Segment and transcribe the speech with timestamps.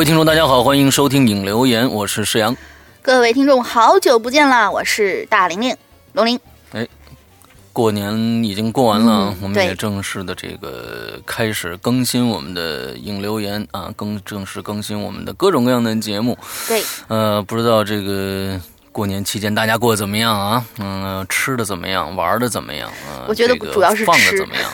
[0.00, 2.56] 位听众，大家好，欢迎收听影留言，我是施阳。
[3.02, 5.76] 各位听众，好久不见了，我是大玲玲
[6.14, 6.40] 龙玲。
[6.72, 6.88] 哎，
[7.70, 16.38] 过年已经过完了，嗯我们也正式的这个开始更新我们的影留言啊，更正式更新我们的各种各样的节目。
[16.66, 18.58] 对，呃，不知道这个
[18.90, 20.64] 过年期间大家过得怎么样啊？
[20.78, 22.16] 嗯、吃的怎么样？
[22.16, 22.88] 玩的怎么样？
[22.88, 24.72] 啊、我觉得主要是放的怎么样？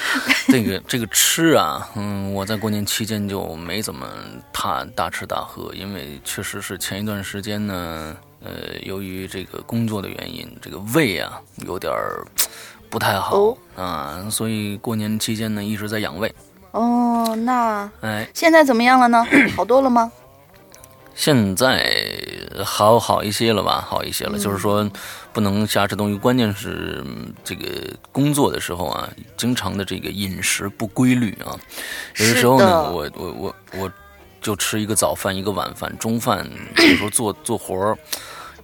[0.48, 4.06] 这个这个吃啊，嗯，我在过年期间就没怎么
[4.52, 12.24] 大大吃大喝，因为确实是前一段时间呢，呃，由于这个工作的原因，这个胃啊有点儿
[12.90, 16.34] 不太好、哦啊，所以过年期间呢一直在养胃。
[16.72, 19.26] 哦，那哎，现在怎么样了呢？
[19.56, 20.10] 好多了吗？
[21.14, 21.94] 现在
[22.64, 23.84] 好好一些了吧？
[23.86, 24.90] 好一些了，就是说
[25.32, 26.18] 不能瞎吃东西。
[26.18, 27.66] 关键是嗯这个
[28.10, 31.58] 工作的时候啊，经常的这个饮食不规律啊。
[32.18, 33.92] 有的时候呢，我我我我
[34.40, 37.98] 就吃一个早饭，一个晚饭，中饭有时候做做活儿，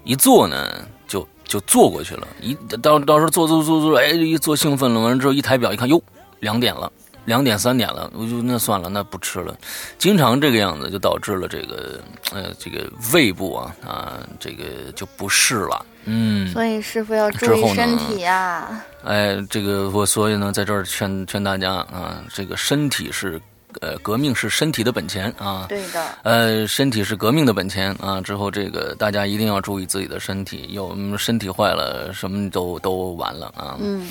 [0.05, 2.27] 一做呢就就做过去了。
[2.41, 6.03] 一到到时候做做做做，哎，一做兴奋了，完了之后一抬表一看，哟，
[6.41, 6.93] 两点了。
[7.25, 9.55] 两点三点了，我就那算了，那不吃了。
[9.99, 12.01] 经常这个样子，就导致了这个
[12.33, 15.85] 呃这个胃部啊啊这个就不适了。
[16.11, 18.67] 嗯，所以师傅要注意身体呀、
[19.05, 23.39] 哎，这个我所以呢，在这儿劝劝大家啊，这个身体是
[23.81, 25.67] 呃革命是身体的本钱啊。
[25.69, 28.21] 对的，呃，身体是革命的本钱啊！
[28.21, 33.77] 之后这个大家一定要注意自己的身体，有嗯身体坏了，什么都都完了啊！
[33.81, 34.09] 嗯，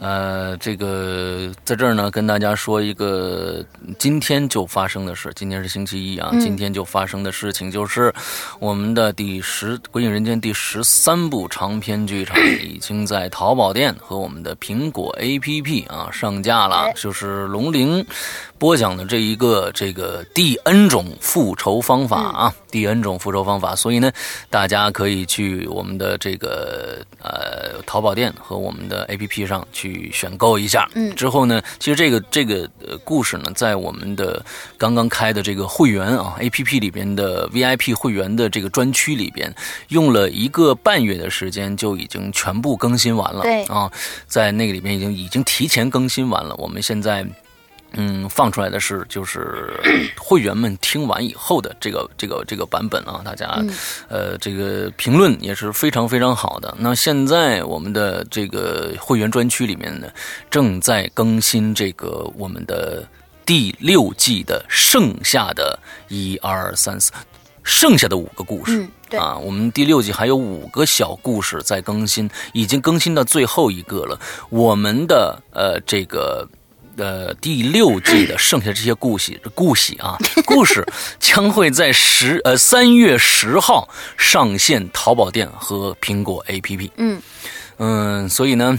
[0.00, 3.64] 呃，这个在这儿呢，跟大家说一个
[3.98, 5.32] 今天就发生的事。
[5.34, 8.12] 今天是星期一啊，嗯今天就发生的事情就是
[8.58, 18.04] 我们的第十《鬼影人间》第十三部长篇剧场 已经在淘宝店和我们的苹果 APP 啊上架了哎，就是龙鳞
[18.58, 23.76] 播讲的这一个这个第 N 种复仇方法啊，第 N 种复仇方法。
[23.76, 24.10] 所以呢，
[24.50, 30.88] 大家可以去我们的这个呃淘宝店和我们的 APP 上去选购一下。
[30.94, 34.44] 嗯之后呢，其实这个这个呃故事呢，在我们的
[34.76, 39.54] 刚刚开的这个会员啊 APP 里边的 VIP 会员的这个专区里边，
[39.88, 43.42] 用了一个半月的时间就已经全部更新完了。
[43.42, 43.90] 对啊，
[44.26, 46.54] 在那个里面已经已经提前更新完了。
[46.56, 47.24] 我们现在。
[47.92, 49.72] 嗯，放出来的是就是
[50.20, 53.64] 会员们听完以后的这个这个这个版本啊，大家、
[54.08, 56.74] 呃这个评论也是非常非常好的。
[56.78, 60.06] 那现在我们的这个会员专区里面呢，
[60.50, 63.08] 正在更新这个我们的
[63.46, 65.78] 第六季的剩下的
[66.08, 67.10] 一二三四，
[67.64, 68.86] 剩下的五个故事。
[69.12, 74.20] 嗯，啊，我们第六季还有五个小故事在更新，已经更新到最后一个了。
[74.50, 76.46] 我们的呃这个。
[76.98, 80.84] 呃，第六季的剩下这些故事，故事啊， 故事
[81.20, 86.90] 将会在十呃三月十号上线淘宝店和苹果 APP。
[86.96, 87.22] 嗯
[87.78, 88.76] 嗯，所以呢，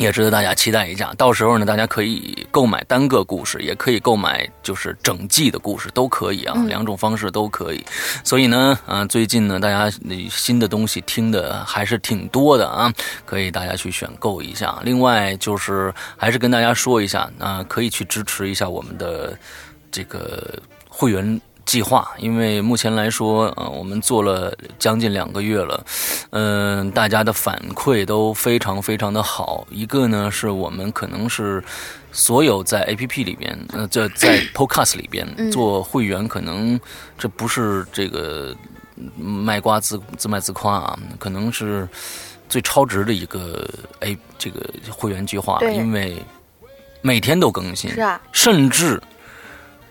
[0.00, 1.12] 也值得大家期待一下。
[1.16, 7.84] 到时候呢，大家可以购买单个故事，也可以购买就是整季的故事，都可以啊，嗯两种方式都可以。
[8.24, 12.92] 所以呢，啊、最近呢，大家呃新的东西听的还是挺多的啊，
[13.26, 14.78] 可以大家去选购一下。
[14.82, 19.38] 另外就是还是跟大家说一下，啊、可以去支持一下我们的
[19.92, 21.40] 这个会员。
[21.70, 25.84] 计划，因为目前来说，呃，我们做了将近两个月了，
[26.30, 29.64] 嗯、大家的反馈都非常非常的好。
[29.70, 31.62] 一个呢，是我们可能是
[32.10, 36.78] 所有在 A P P 里边，呃，这在 Podcast 里边做会员，可能
[37.16, 38.52] 这不是这个
[38.96, 41.88] 嗯卖瓜自自卖自夸啊，可能是
[42.48, 43.64] 最超值的一个
[44.00, 44.60] A 这个
[44.90, 46.20] 会员计划，因为
[47.00, 49.00] 每天都更新，是啊，甚至，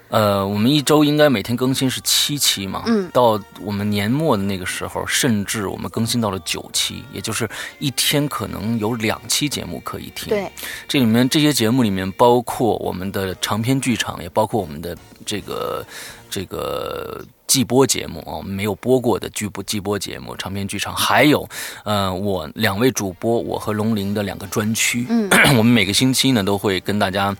[0.09, 7.47] 呃，我们一周应该每天更新是七期嘛，嗯到我们年末的那个时候，甚至我们更新到了九期，也就是
[7.77, 10.29] 一天可能有两期节目可以听。
[10.29, 10.51] 对，
[10.87, 15.85] 这里面这些节目里面包括我们的长篇剧场，也包括我们的这个
[16.27, 21.47] 这个季播节目啊，我们没有播过的剧播季播节目、长篇剧场，还有
[21.83, 25.05] 呃我两位主播我和龙鳞的两个专区。
[25.07, 27.35] 嗯 我们每个星期呢都会跟大家。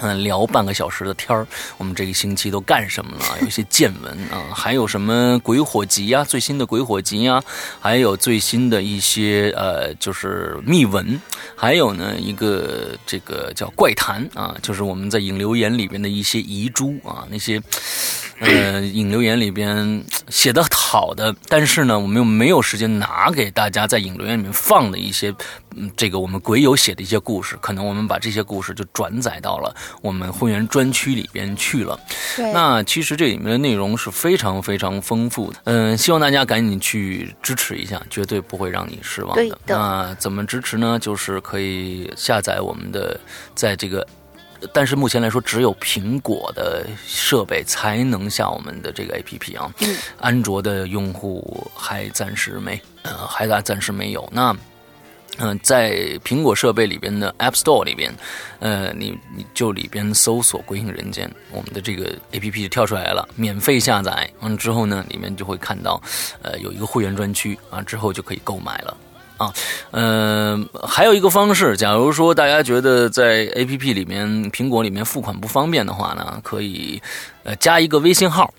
[0.00, 3.24] 嗯，聊半个小时的天儿，我们这个星期都干什么了？
[3.40, 7.42] 有一些见闻啊，还有什么鬼火集呀、最新的鬼火集呀、
[7.78, 11.20] 还有最新的一些呃，就是秘闻，
[11.54, 17.60] 还有呢一个这个叫怪谈啊，就是我们在影留言里边的一些遗珠啊，那些
[18.40, 25.34] 呃影留言里边写的好的，但是呢，我们又没有时间拿给大家在影留言里面放的一些，
[25.76, 31.98] 嗯，这个我们鬼友写的一些故事，可能我们把这些故事就转载到了我们会员专区里边去了。
[32.36, 39.58] 对，那其实这里面的内容是非常非常丰富的，嗯，希望大家赶紧去支持一下，绝对不会让你失望的。
[39.66, 40.98] 那怎么支持呢？
[40.98, 43.18] 就是可以下载我们的，
[43.54, 44.06] 在这个。
[44.74, 54.28] 但是目前来说，只有苹果的设备才能下我们的这个 APP 啊，嗯安卓的用户还暂时没，呃，还暂暂时没有。
[54.30, 54.54] 那
[55.38, 55.92] 嗯、在
[56.24, 58.14] 苹果设备里边的 App Store 里边，
[58.58, 64.30] 呃，你你就里边搜索“鬼影人间”，我们的这个 A P P 就跳出来了，免费下载。
[64.40, 66.02] 完之后呢，里面就会看到，
[66.42, 68.96] 呃，有一个会员专区啊，之后就可以购买了。
[69.38, 69.50] 啊，
[69.92, 77.00] 嗯、还有一个方式，假如说大家觉得在 A P P 里面、苹果里面付款不方便的话呢，可以
[77.44, 78.52] 呃加一个微信号，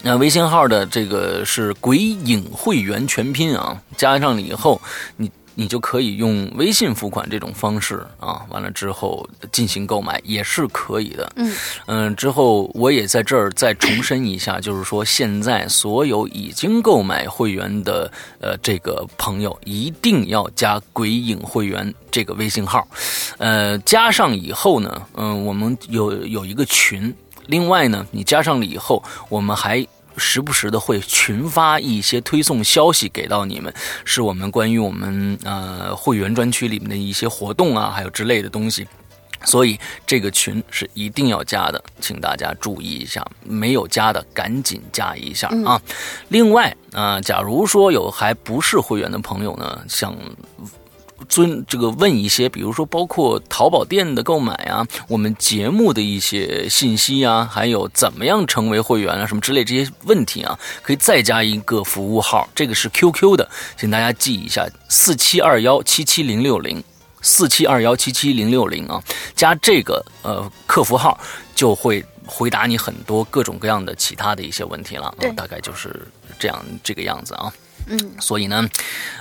[0.00, 4.80] 那微信号的这个是“鬼影会员”全拼啊，加上了以后，
[5.18, 5.30] 你
[5.60, 11.30] 你就可以用微信付款这种方式啊，完了之后进行购买也是可以的。
[11.36, 11.54] 嗯
[11.84, 18.10] 嗯，之后我也在这儿再重申一下，就是说现在所有已经购买会员的
[18.40, 22.88] 呃这个朋友，一定要加“鬼影会员”这个微信号，
[23.36, 27.14] 呃，加上以后呢，嗯、我们有有一个群。
[27.46, 29.86] 另外呢，你加上了以后，我们还
[30.20, 33.74] 时不时的会群发一些推送消息给到你们，
[34.04, 38.86] 是我们关于我们呃会员专区里面的一些活动啊，还有之类的东西。
[39.46, 45.80] 所以这个群是一定要加的，请大家注意一下，没有加的赶紧加一下啊。
[46.28, 50.14] 另外啊、呃假如说有还不是会员的朋友呢，想
[51.28, 66.82] 尊这个问一些，比如说包括淘宝店的购买啊，我们节目的一些信息啊，还有怎么样成为会员啊，什么之类这些问题啊，可以再加一个服务号，这个是 QQ 的，请大家记一下，四七二幺七七零六零。
[67.22, 68.98] 四七二幺七七零六零啊，
[69.36, 71.20] 加这个呃客服号
[71.54, 75.08] 就会回答你很多各种各样的其他的一些问题了。
[75.08, 76.00] 啊对大概就是
[76.38, 77.52] 这样这个样子啊。
[78.20, 78.68] 所以呢，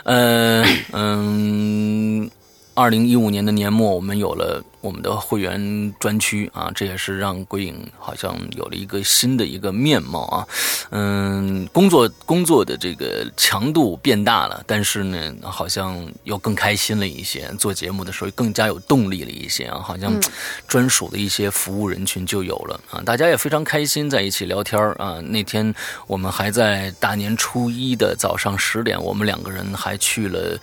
[0.04, 2.30] 呃嗯，
[2.74, 10.48] 二零一五年的年末，我们有了我们的会员专区啊，这也是让鬼影好像有了一个新的一个面貌啊。
[10.92, 20.22] 嗯，工作工作的这个强度变大了，但是呢，好像又更开心了一些，做节目的时候更加有动力了一些啊，好像嗯
[20.68, 25.20] 专属的一些服务人群就有了啊，大家也非常开心在一起聊天啊。
[25.22, 25.74] 那天
[26.08, 30.58] 我们还在大年初一的早上十点，我们两个人还去了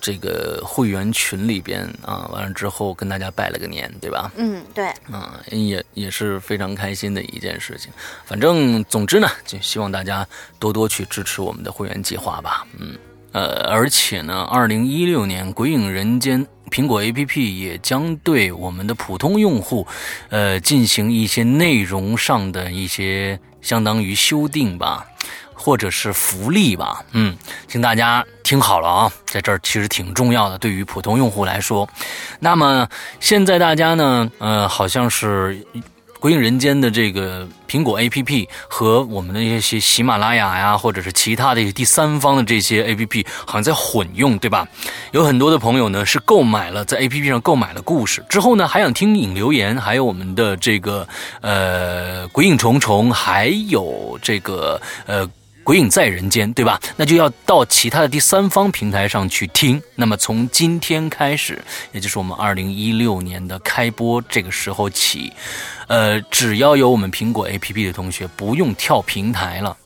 [0.00, 4.32] 这个会员群里边啊，完了之后跟大家拜了个年，对吧？
[4.36, 7.92] 嗯，对，嗯，也也是非常开心的一件事情。
[8.24, 10.26] 反正总之呢，就希望大家
[10.58, 12.66] 多多去支持我们的会员计划吧。
[12.78, 12.98] 嗯，
[13.32, 19.86] 呃，而且呢，二零一六年《鬼影人间》苹果 APP 也将对我们的普通用户，
[20.30, 25.06] 呃，进行一些内容上的一些相当于修订吧。
[25.62, 27.36] 或者是福利吧，嗯，
[27.68, 31.86] 请大家听好了啊，在这儿其实挺重要的，对于普通用户来说。
[32.38, 32.88] 那么
[33.20, 35.54] 现在大家呢，呃，好像是
[36.18, 44.66] 《鬼影人间》的这个苹果 APP 和我们的一些喜马拉雅呀，或者是其他的一些第三方的这些 APP，好像在混用，对吧？
[45.12, 51.06] 有很多的朋友呢是购买了在 APP 上购买了故事之后呢，还想听影留言，还有我们的这个
[51.42, 55.28] 呃鬼影重重，还有这个呃。
[55.70, 56.80] 鬼影在人间，对吧？
[56.96, 59.80] 那就要到其他的第三方平台上去听。
[59.94, 65.32] 那么从今天开始，也就是我们二零一六年的开播这个时候起，
[65.86, 69.76] 呃，只要有我们苹果 APP 的同学，不用跳平台了。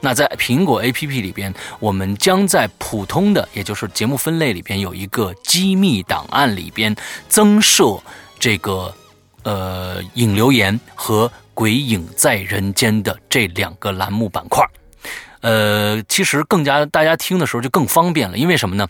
[0.00, 6.96] 那在苹果 APP 里边，我们将在普通的，也就是节目分类里边有一个机密档案里边
[7.28, 7.94] 增设
[8.38, 8.90] 这个
[9.42, 14.66] 呃影留言和鬼影在人间的这两个栏目板块。
[15.40, 18.86] 呃，其实更加大家听的时候就更方便了，因为什么呢？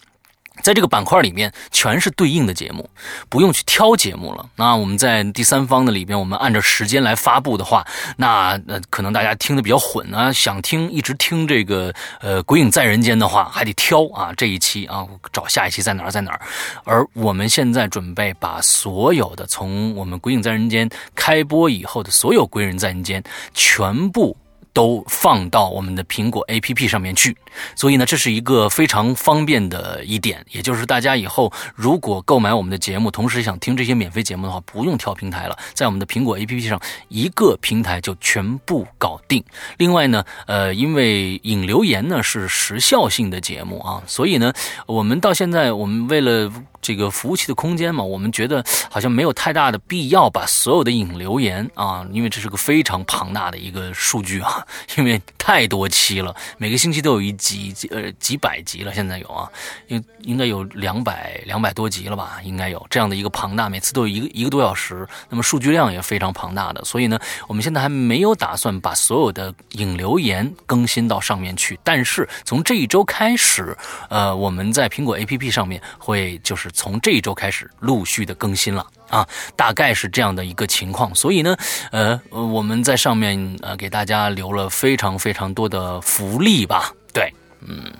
[0.62, 2.88] 在这个板块里面全是对应的节目，
[3.28, 4.48] 不用去挑节目了。
[4.56, 7.86] 那我们在第三方的里边，我们按照时间来发布的话，
[8.16, 16.40] 那呃可能大家听的比较混啊，想听一直听这个呃《鬼影在人间》的话，还得挑啊这一期啊找下一期在哪儿在哪儿。
[16.84, 23.22] 而我们现在准备把所有的从我们《鬼影在人间》开播以后的所有《鬼人在人间》
[23.52, 24.34] 全部。
[24.76, 27.34] 都放到我们的苹果 APP 上面去。
[27.74, 36.78] 所以呢，这是一个非常方便的一点，也就是大家以后如果购买我们的节目，同时想听这些免费节目的话，不用跳平台了，在我们的苹果 APP 上
[37.08, 39.42] 一个平台就全部搞定。
[39.78, 44.52] 另外呢，呃，因为引留言呢是时效性的节目啊，所以呢，
[44.84, 46.52] 我们到现在我们为了。
[46.86, 54.64] 这个服务器的空间嘛，我们觉得好像没有太大的必要把所有的引留言啊，因为这是个非常庞大的一个数据啊，
[54.96, 59.50] 因为太多期了，每个星期都有一集，呃，几百集了，现在有啊，
[59.88, 73.76] 应应该有两百两百多集了吧，应该有这样的一个庞大，每次都有一个一个多小时，那么数据量也非常庞大的，所以呢，我们现在还没有打算把所有的引留言更新到上面去，但是从这一周开始，
[74.08, 76.70] 呃，我们在苹果 APP 上面会就是。
[76.76, 81.12] 从这一周开始陆续的更新了啊，大概是这样的一个情况。
[81.14, 81.56] 所以呢，
[81.90, 86.92] 呃，我们在上面呃给大家留了非常非常多的福利吧。
[87.14, 87.90] 对，嗯，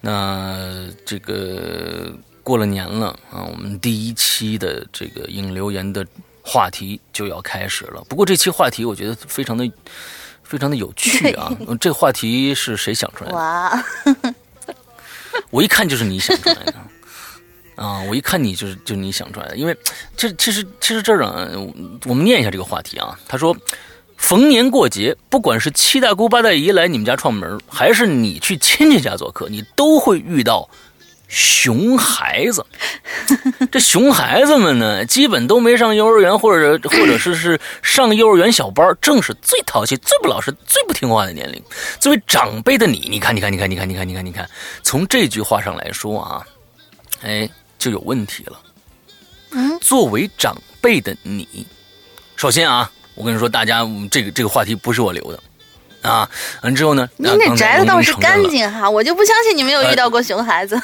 [0.00, 6.06] 那这个过了年了啊，我们第一期的这个引留言的
[6.42, 8.04] 话题就要开始了。
[8.08, 9.68] 不过这期话题我觉得非常的
[10.44, 11.50] 非常的有趣啊。
[11.80, 13.36] 这话题是谁想出来的？
[13.36, 13.84] 哇，
[15.50, 16.74] 我一看就是你想出来的。
[17.80, 19.74] 啊，我一看你就是就你想出来的，因为
[20.14, 21.48] 这其实其实这儿啊，
[22.04, 23.18] 我们念一下这个话题啊。
[23.26, 23.56] 他说，
[24.18, 30.68] 逢年过节，不管是七大姑八大姨来你们家串门，还是你去亲戚家做客，你都会遇到
[31.26, 32.66] 熊孩子。
[33.72, 41.62] 这熊孩子们呢，基本都没上幼儿园，或者或者是是上幼儿园小班，正是最淘气、最不老实、最不听话的年龄。
[41.98, 44.46] 作为长辈的你，你看，你看，你看，你看，你看，你看，你看，
[44.82, 46.44] 从这句话上来说啊，
[47.22, 47.48] 哎。
[47.80, 48.60] 就有问题了。
[49.52, 51.66] 嗯，作为长辈的你，
[52.36, 56.30] 首先啊，我跟你说，大家这个这个话题不是我留的啊。
[56.62, 60.80] 完之后呢，您这宅的倒是干净哈，我就不相信你没有遇到过熊孩子。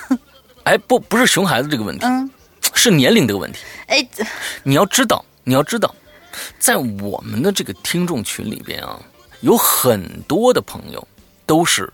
[0.65, 2.29] 哎，不，不是熊孩子这个问题，嗯，
[2.75, 3.61] 是年龄这个问题。
[3.87, 4.05] 哎，
[4.65, 5.95] 你要知道，你要知道，
[6.59, 8.99] 在我们的这个听众群里边啊，
[9.43, 11.07] 有很多的朋友
[11.45, 11.93] 都是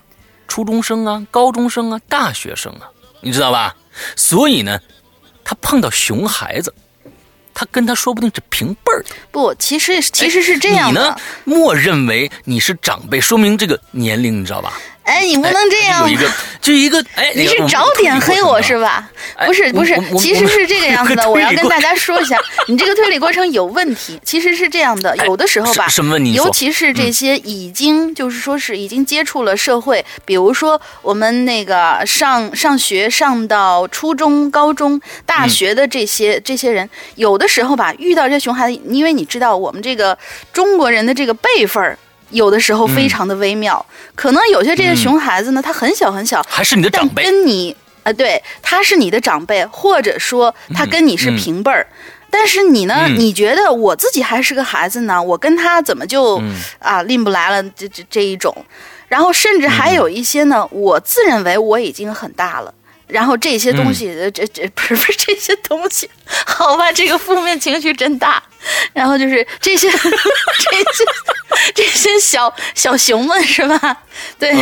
[0.49, 2.89] 初中生啊、高中生啊、大学生啊，
[3.21, 3.77] 你知道吧？
[4.17, 4.81] 所以呢。
[5.45, 6.73] 他碰到熊孩子，
[7.53, 9.05] 他跟他说不定是平辈儿。
[9.33, 11.01] 不，其实其实是这样的。
[11.01, 11.17] 你呢？
[11.43, 14.79] 默认为你是长辈，说明这个年龄，你知道吧？
[15.05, 16.01] 哎，你不能这样。
[16.03, 16.31] 有一个，
[16.61, 19.11] 就一个，哎，你是找点黑我是吧？
[19.47, 21.29] 不是，不是，其实是这个 样子的。
[21.29, 24.21] 我要跟大家 说一下，你这个推理过程有问题。
[24.25, 26.35] 其实是这样的，有的时候吧，什么问题？
[26.35, 40.17] 尤其是这些已经就是说是已经接触了社会，比如说我们那个上上学上到初中、高中、大学的这些这些人，有的时候吧，遇到这熊孩子，因为你知道我们这个
[40.53, 41.99] 中国人的这个辈分儿。
[42.33, 43.85] 有的时候非常的微妙，
[44.15, 51.87] 可能有些这些熊孩子呢，他很小很小，还是你的长辈，跟你啊，对，他是你的长辈，或者说他跟你是平辈儿，
[52.31, 56.43] 但是你呢，你觉得我自己还是个孩子呢，我跟他怎么就
[56.79, 57.63] 啊拎不来了？
[57.77, 58.53] 这这这一种，
[59.09, 62.75] 然后甚至还有一些呢，我自认为我已经很大了。
[63.13, 66.09] 然后这些东西，这这 不是不是这些东西，
[66.47, 68.43] 好吧，这个负面情绪真大。
[68.93, 71.05] 然后就是这些 这些
[71.75, 73.97] 这些小小熊们是吧？
[74.39, 74.55] 对，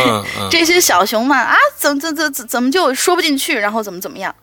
[0.49, 3.57] 这些小熊们啊，怎怎怎怎怎么就说不进去？
[3.59, 4.33] 然后怎么怎么样？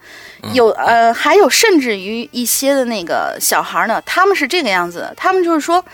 [0.52, 5.84] 有呃，还有甚至于一些的那个小孩呢，他们是这个样子，他们就是说。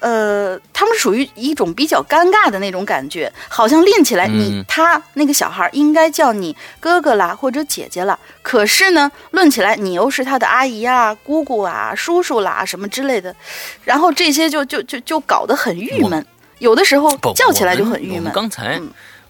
[0.00, 13.34] 呃，他们属于一种比较尴尬的那种感觉，好像练起来，你他那个小孩应该叫你哥哥啦或者姐姐了，可是呢，论起来你又是他的阿姨啊、姑姑啊、叔叔啦什么之类的，
[13.84, 16.24] 然后这些就就就就搞得很郁闷，
[16.58, 18.32] 有的时候叫起来就很郁闷。
[18.32, 18.80] 刚才。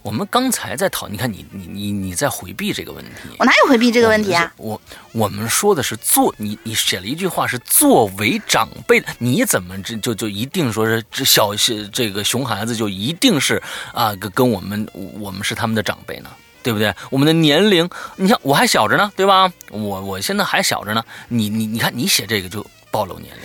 [0.09, 3.11] 我们刚才在讨，你看你你你你在回避这个问题。
[3.39, 4.51] 我哪有回避这个问题啊？
[4.57, 4.81] 我
[5.13, 11.51] 我们说的是作你你写了一句话是作为长辈的，你怎么这就就一定说是这小
[11.93, 13.63] 这个熊孩子就一定是
[13.93, 16.31] 啊跟跟我们我们是他们的长辈呢？
[16.63, 16.95] 对不对？
[17.11, 17.87] 我们的年龄，
[18.17, 19.53] 你看我还小着呢，对吧？
[19.71, 21.05] 我我现在还小着呢。
[21.29, 23.43] 你你你看你写这个就暴露年龄。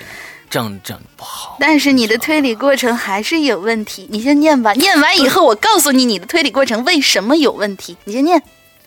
[0.53, 1.57] 这样这样不好。
[1.60, 4.07] 但是你的推理过程还是有问题。
[4.12, 7.98] 你先念吧，念完以后我告诉你你的推理过程为什么有问题。
[8.03, 8.39] 你先念。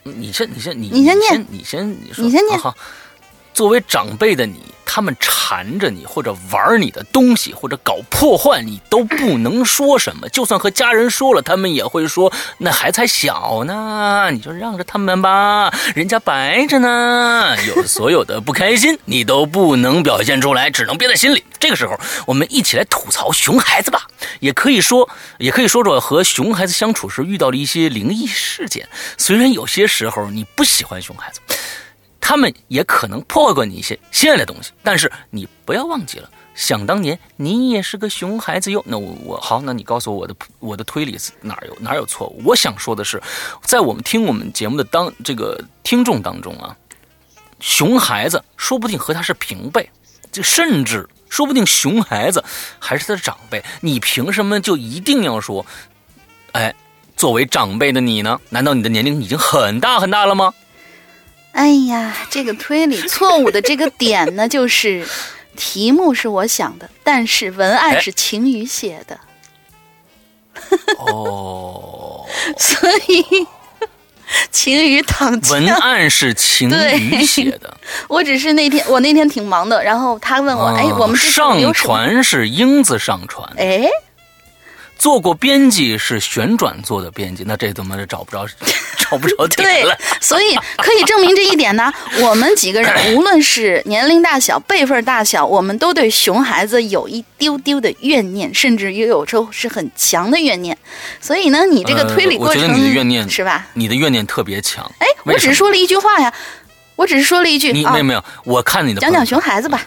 [0.03, 2.57] 你先，你先，你你先念，你先，你先念。
[2.57, 2.73] 好，
[3.57, 10.29] 作为长辈的你，他们缠着你或者玩你的东西或者搞破坏，你都不能说什么。
[10.29, 17.57] 就算和家人说了，他们也会说那孩子还小呢，你就让着他们吧，人家白着呢。
[17.65, 21.43] 有所有的不开心，你都不能表现出来，只能憋在心里。
[21.57, 24.05] 这个时候，我们一起来吐槽熊孩子吧，
[24.39, 25.09] 也可以说，
[25.39, 28.87] 也可以说说和熊孩子相处时遇到的一些灵异事件。
[29.17, 31.41] 虽然有些时候你不喜欢熊孩子。
[32.27, 38.83] 他们也可能破坏过你一些心爱的东西，但是你不要忘记了，想当年你也是个熊孩子哟。
[38.85, 42.41] 那我我好，那你告诉我我的我的推理是哪有哪有错误？
[42.43, 43.23] 我想说的是，
[43.61, 46.75] 在我们听我们节目的当这个听众当中啊，
[47.61, 49.89] 熊孩子说不定和他是平辈，
[50.29, 52.43] 就甚至说不定熊孩子
[52.77, 53.63] 还是他的长辈。
[53.79, 55.65] 你凭什么就一定要说？
[56.51, 56.75] 哎，
[57.15, 58.37] 作为长辈的你呢？
[58.49, 60.53] 难道你的年龄已经很大很大了吗？
[61.57, 65.03] 哎呀，这个推理错误的这个点呢，就是
[65.57, 69.19] 题目是我想的，但是文案是晴雨写的。
[71.01, 72.23] 哦，
[72.59, 73.47] 所以
[74.51, 75.55] 晴雨躺枪。
[75.55, 77.75] 文案是晴雨写的。
[78.07, 83.51] 我只是那天我那天挺忙的，然后他问我，哎，我们上传是英子上传。
[83.57, 83.89] 哎。
[84.97, 88.47] 做过编辑是旋转做的编辑，那这他妈的找不着，
[88.97, 89.97] 找不着点了。
[90.19, 91.93] 所以可以证明这一点呢。
[92.19, 100.77] 我们几个人无论是年龄大小、辈分大小，我们都对熊孩子有一丢丢的怨念，甚至也有时候是很强的怨念。
[101.21, 103.67] 所以呢，你这个推理过程，我觉得你的怨念是吧？
[103.73, 104.83] 你的怨念特别强。
[104.99, 106.33] 哎，我只是说了一句话呀，
[106.95, 107.71] 我只是说了一句。
[107.71, 109.85] 你没有没有，我看你的讲讲熊孩子吧。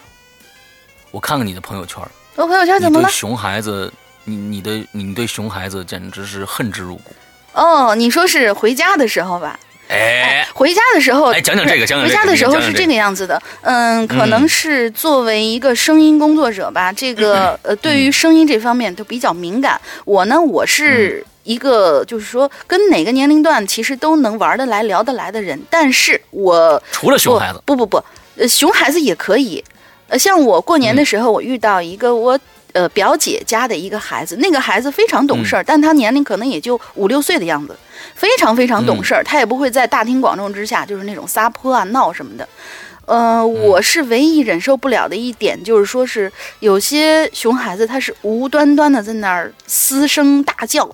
[1.11, 1.99] 我看看你的朋友圈。
[2.37, 3.09] 我朋友圈怎么了？
[3.11, 3.93] 熊孩子。
[4.24, 7.12] 你你的你对熊孩子简直是恨之入骨。
[7.52, 9.58] 哦，你说是回家的时候吧？
[9.88, 13.42] 哎，回家的时候，哎，讲讲这个，讲讲回家的时候是这个样子的。
[13.62, 19.80] 嗯，可能是作为一个声音工作者吧，这个呃，对于声音这方面都比较敏感。
[20.04, 25.60] 我呢，我是一个就是说跟哪个年龄段其实都能玩得来、聊得来的人。
[25.68, 28.00] 但是我除了熊孩子，不不不，
[28.36, 29.64] 呃，熊孩子也可以。
[30.06, 32.38] 呃，像我过年的时候，我遇到一个我。
[32.72, 37.76] 呃，表姐家的一个孩子，那个孩子非常懂事儿，但他年龄可能也就五六岁的样子，
[38.14, 42.48] 非常非常懂事儿，他也不会在大庭广众之下就是那种撒泼啊、闹什么的。
[43.06, 50.88] 呃，我是唯一忍受不了的一点，就是说是有些熊孩子他是无端端的在那儿嘶声大叫。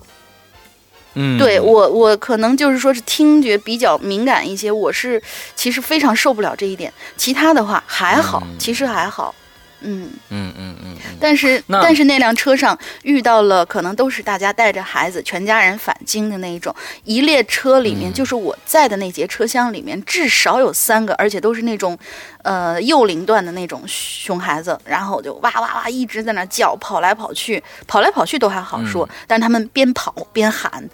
[1.13, 5.21] 嗯，对我我可能就是说是听觉比较敏感一些，我是
[5.55, 6.91] 其实非常受不了这一点。
[7.15, 9.33] 其他的话还好，其实还好。
[9.81, 10.09] 嗯。
[10.29, 21.97] 嗯嗯嗯，但是但是那辆车上遇到了可能都是大家带着孩子全家人返京的那一种，一列车里面就是我在的那节车厢里面至少有三个，而且都是那种，
[22.43, 30.89] 呃幼龄段的那种熊孩子，然后就哇哇哇一直在那叫，跑来跑去，跑来跑去都还好说，但他们边跑边喊，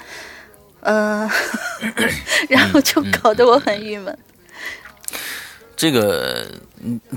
[0.82, 1.30] 嗯，
[2.50, 4.18] 然后就搞得我很郁闷。
[5.76, 6.48] 这个，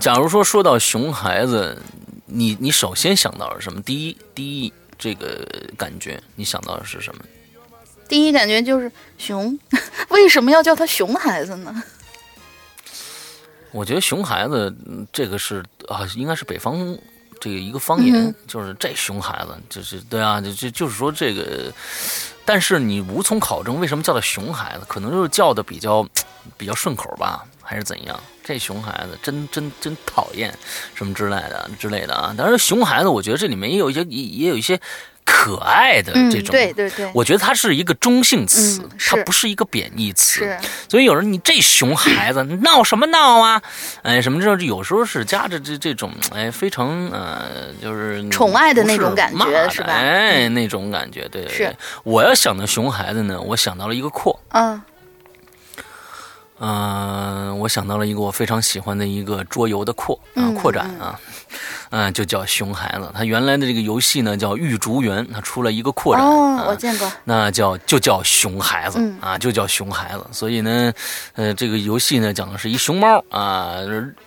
[0.01, 1.81] 假如说说到熊孩子，
[2.27, 3.81] 你你首先想到是什么？
[3.83, 7.23] 第一，第一这个感觉，你想到的是什么？
[8.09, 9.59] 第一感觉就是熊，
[10.11, 11.83] 为什么要叫他熊孩子呢？
[13.73, 14.75] 我觉得熊孩子
[15.13, 16.97] 这个是啊，应该是北方
[17.41, 21.71] 这个一个方言，就是这熊孩子，就是对啊，就就就是说这个，
[22.45, 26.09] 但是你无从考证为什么叫他熊孩子，可能就是叫的比较
[26.57, 27.45] 比较顺口吧。
[27.67, 28.19] 还是怎样？
[28.45, 30.57] 这熊孩子真真真讨厌，
[30.95, 32.33] 什么之类的之类的啊！
[32.39, 34.81] 当然熊孩子，我觉得这里面也有一些也也有一些
[35.25, 40.57] 可爱的这种，对对对，我觉得它是一个中性词，它不是一个贬义词。
[40.89, 43.61] 所以有人你这熊孩子闹什么闹啊？
[44.03, 49.93] 哎，什么这有时候是夹着这这种哎非常呃就是宠爱的那种感觉是吧？
[49.93, 51.77] 哎，那种感觉对对对。
[52.05, 54.39] 我要想到熊孩子呢，我想到了一个阔。
[54.51, 54.81] 嗯。
[56.59, 61.21] 嗯，我想到了一个我非常喜欢的一个桌游的扩啊扩展啊，
[61.91, 63.11] 嗯，就叫熊孩子。
[63.15, 67.13] 它原来的这个游戏呢叫玉竹园，它出了一个扩展，哦，我见过。
[67.25, 70.25] 那叫就叫熊孩子啊，就叫熊孩子。
[70.33, 70.93] 所以呢，
[71.35, 73.77] 呃，这个游戏呢讲的是一熊猫啊，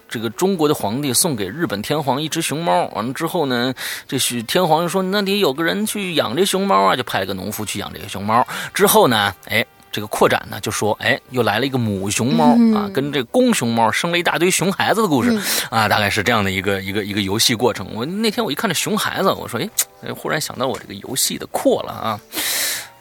[0.07, 3.73] 这个中国的皇帝送给日本天皇一只熊猫，完了之后呢，
[4.07, 8.45] 这是天皇就说那得有个人去养这熊猫啊，就派了个农夫去养这个熊猫。
[8.71, 9.65] 之后呢，哎。
[9.91, 15.37] 这个扩展呢，就说，哎，又来了一个母熊猫啊，跟这公熊猫生了一大堆熊孩子的故事
[15.71, 17.87] 啊，大概是这样的一个一个一个游戏过程。
[17.95, 19.59] 我那天我一看这熊孩子，我说，
[20.03, 22.19] 哎，忽然想到我这个游戏的扩了啊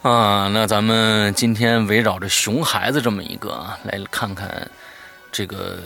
[0.03, 4.70] 啊，那咱们今天围绕着熊孩子这么一个啊，来看看
[5.31, 5.79] 这个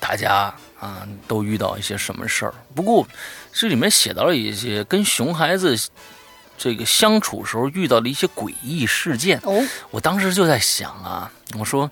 [0.00, 2.54] 大家啊都遇到一些什么事儿。
[2.74, 3.06] 不过
[3.52, 5.76] 这里面写到了一些跟熊孩子
[6.56, 9.38] 这个相处时候遇到了一些诡异事件。
[9.42, 11.90] 哦，我当时就在想啊，我说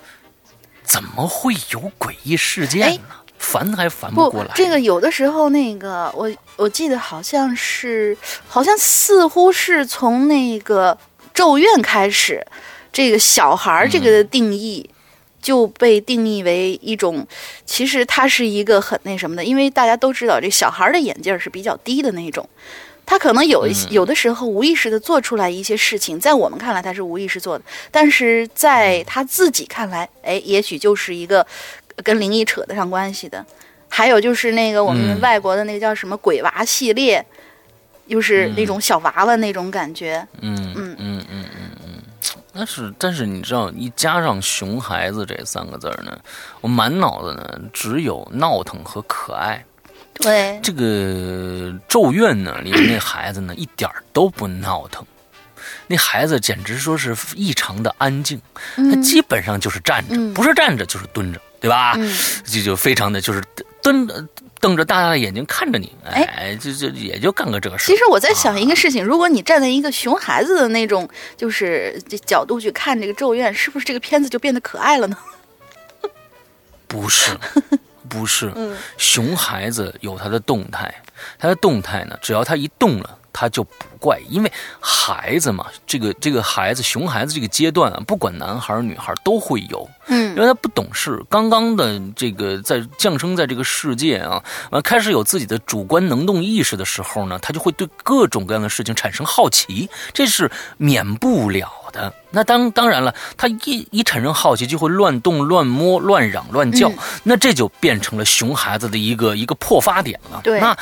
[0.83, 3.01] 怎么会有诡异事件呢？
[3.39, 4.53] 烦还烦不过来。
[4.55, 8.17] 这个有的时候那个我我记得好像是，
[8.49, 10.97] 好像似乎是从那个
[11.35, 12.47] 咒怨开始，
[12.91, 14.89] 这个小孩儿这个定义
[15.43, 17.27] 就被定义为一种，
[17.67, 22.49] 其实它是一个很那什么的，因为大家都知道这小孩儿的眼镜是比较低的那种。
[23.07, 31.47] 他可能有一些，有的时候无意识的做出来一些事情，在我们看来他是无意识做的，但是在他自己看来，哎，也许就是一个
[32.03, 33.45] 跟灵异扯得上关系的。
[33.89, 37.25] 还有就是那个我们嗯外国的那个叫什么鬼娃系列，
[38.07, 40.27] 又是那种小娃娃那种感觉。
[40.41, 42.03] 嗯嗯嗯嗯嗯嗯，
[42.53, 46.19] 但是但是你知道，一加上“熊孩子”这三个字儿呢，
[46.61, 49.65] 我满脑子呢只有闹腾和可爱。
[50.15, 50.83] 对，这个
[51.89, 55.05] 《咒怨》呢里面那孩子呢一点都不闹腾，
[55.89, 58.41] 那孩子简直说是异常的安静，
[58.77, 60.33] 他基本上就是站着，嗯。
[60.33, 61.95] 不是站着就是蹲着，对吧？
[61.97, 62.17] 嗯。
[62.45, 63.43] 就就非常的就是
[63.83, 64.27] 蹲着
[64.61, 66.23] 瞪着大大的眼睛看着你，哎。
[66.23, 67.95] 哎，就就也就干个这个事儿。
[67.95, 75.17] 其实我在想一个事情，如果你站在一个熊孩子的那种就是这角度去看这个《咒怨》，是不是这个片子就变得可爱了呢？
[76.87, 77.37] 不是，
[78.09, 78.77] 不是，嗯。
[78.97, 80.95] 熊孩子有他的动态，
[81.39, 90.35] 他的动态呢，只要他一动了，他就不怪，因为孩子嘛，这个这个孩子，熊孩子这个阶段啊，不管男孩女孩都会有，嗯。
[90.35, 102.13] 因嗯为他不懂事，刚刚的这个在降生在这个世界啊，完开始有自己的主观能动意识的时候呢，他就会对各种各样的事情产生好奇，这是免不了的。
[102.31, 110.43] 那当当然了，他一一产生好奇，就会乱动、乱摸、乱嚷、乱叫，嗯那这就变成了熊孩子的一个一个破发点了。
[110.45, 110.77] 对那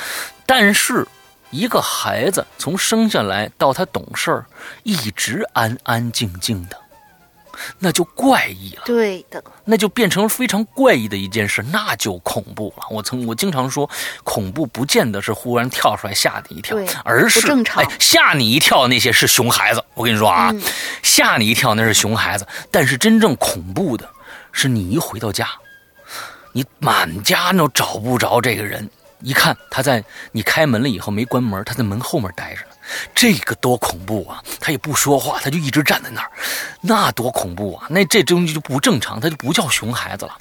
[0.45, 1.07] 但是。
[1.55, 4.47] 一个孩子从生下来到他懂事儿，
[4.85, 6.79] 一直安安静静的，
[7.79, 8.83] 那就怪异了。
[8.85, 12.85] 对的，那就变成非常怪异的一件事，那就恐怖了。
[12.91, 13.89] 我曾我经常说，
[14.25, 19.85] 恐怖不见得是忽然跳出来吓你一跳，而是正常哎吓你一跳那些是熊孩子。
[19.95, 20.63] 我跟你说啊，嗯
[21.03, 24.09] 吓你一跳那是熊孩子，但是真正恐怖的
[24.53, 25.49] 是你一回到家，
[26.53, 28.89] 你满家都找不着这个人，
[29.21, 32.72] 一看他在你开门了以后没关门，他在门后面待着呢。
[33.15, 34.43] 这个多恐怖啊！
[34.61, 36.31] 他也不说话，他就一直站在那儿，
[36.81, 37.87] 那多恐怖啊！
[37.91, 40.37] 那这东西就不正常，他就不叫熊孩子了，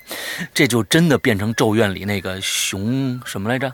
[0.54, 3.72] 这就真的变成《咒怨》里那个熊什么来着？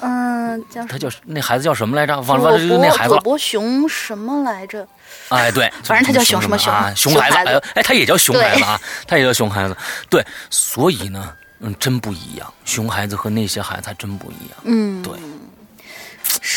[0.00, 2.14] 嗯，叫他叫那孩子叫什么来着？
[2.20, 3.16] 忘了，忘了，就是那孩子了。
[3.16, 4.86] 佐伯熊什么来着？
[5.28, 9.76] 哎，对， 反正他叫熊熊什么熊啊，熊熊孩子，哎，哎，他也叫熊孩子啊，他也叫熊孩子。
[10.08, 14.58] 对，所以呢，嗯，真不一样，熊孩子和那些孩子还真不一样。
[14.62, 15.14] 嗯，对，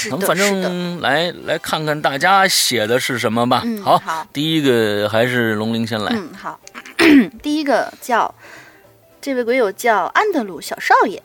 [0.10, 0.64] 咱们反是的。
[0.64, 3.62] 正来来看看大家写的是什么吧。
[3.64, 6.12] 嗯好，好第一个还是龙鳞先来。
[6.16, 6.60] 嗯，好，
[7.42, 8.34] 第一个叫
[9.22, 11.22] 这位鬼友叫安德鲁小少爷，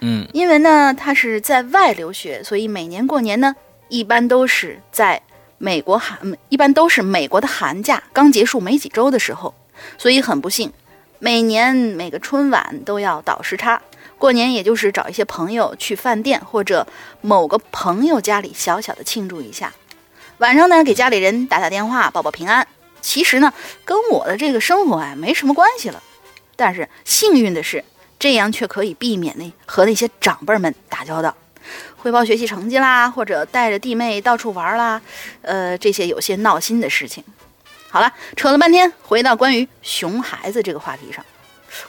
[0.00, 3.54] 嗯因为呢他是在外留学，所以每年过年呢
[3.88, 5.20] 一般都是在
[5.58, 9.54] 美国寒，嗯一般都是美国的寒假刚结束没几周的时候，
[9.98, 10.72] 所以很不幸，
[11.18, 13.82] 每年每个春晚都要倒时差。
[14.18, 16.86] 过年也就是找一些朋友去饭店或者
[17.20, 19.72] 某个朋友家里小小的庆祝一下，
[20.38, 22.66] 晚上呢给家里人打打电话报报平安。
[23.02, 23.52] 其实呢
[23.84, 26.02] 跟我的这个生活啊没什么关系了，
[26.56, 27.84] 但是幸运的是，
[28.18, 31.36] 这样却可以避免那和那些长辈们打交道，
[31.96, 35.00] 汇报学习成绩啦，或者带着弟妹到处玩啦，
[35.42, 37.22] 呃，这些有些闹心的事情。
[37.88, 41.24] 好了，扯了半天，回到关于熊孩子这个话题上，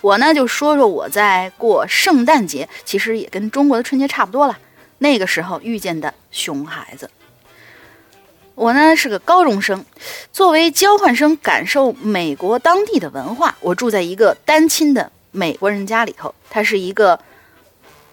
[0.01, 4.57] 我呢就说说我在过圣诞节，其实也跟中国的春节差不多了，
[4.99, 7.09] 那个时候遇见的熊孩子。
[8.55, 9.85] 我呢是个高中生，
[10.31, 16.33] 作为交换生感受美国当地的文化，我住在一个单亲的美国人家里头。
[16.49, 17.19] 他是一个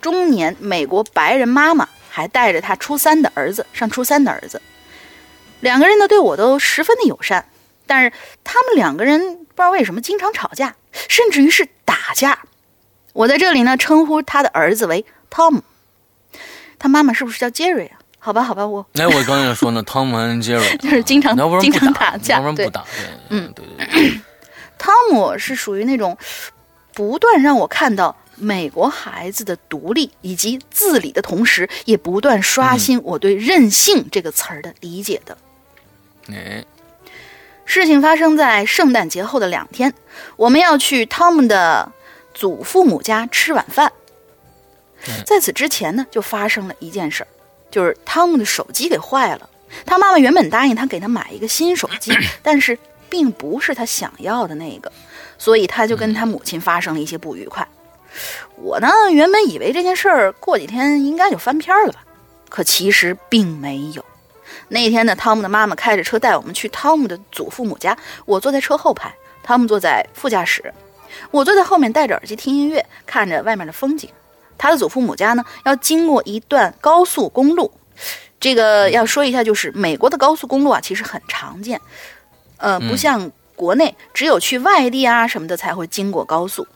[0.03, 4.61] 中年美国白人妈妈，还带着他初三的儿子，上初三的儿子。
[5.61, 7.49] 两个人呢对我都十分的友善，
[7.87, 8.13] 但是
[8.45, 10.75] 他们两个人不知道为什么经常吵架，
[11.09, 12.41] 甚至于是打架。
[13.13, 15.61] 我在这里呢称呼他的儿子为 Tom，
[16.79, 17.99] 他妈妈是不是叫 Jerry 啊？
[18.19, 22.81] 好吧，好吧，我那，我刚才说呢， 汤姆和杰瑞就是经常经常打打架对要不然不打。
[22.83, 22.89] 对，
[23.29, 24.21] 嗯对对对，
[24.79, 26.17] 汤姆是属于那种
[26.93, 35.37] 不断让我看到美国孩子的独立以及自理的同时，也不断刷新我对“任性”这个词儿的理解的。
[36.33, 36.65] 哎，
[37.65, 39.93] 事情发生在圣诞节后的两天，
[40.37, 41.91] 我们要去汤姆的
[42.33, 43.93] 祖父母家吃晚饭。
[45.27, 47.29] 在此之前呢，就发生了一件事儿，
[47.71, 49.49] 就是汤姆的手机给坏了。
[49.85, 52.79] 他妈妈原本答应他给他买一个新手机， 但是
[53.11, 54.91] 并不是他想要的那个，
[55.37, 57.67] 所以他就跟他母亲发生了一些不愉快。
[58.57, 62.05] 我呢，原本以为这件事儿过几天应该就翻篇了吧，
[62.49, 64.05] 可其实并没有。
[64.69, 70.73] 那天呢，汤姆的妈妈开着车带我们去汤姆的祖父母家，我坐在车后排，汤姆坐在副驾驶，
[71.31, 74.09] 我坐在后面戴着耳机听音乐，看着外面的风景。
[74.57, 77.73] 他的祖父母家呢，要经过一段高速公路。
[78.41, 81.81] 这个要说一下，就是美国的高速公路啊，其实很常见，
[82.59, 86.67] 呃，不像国内只有去外地啊什么的才会经过高速。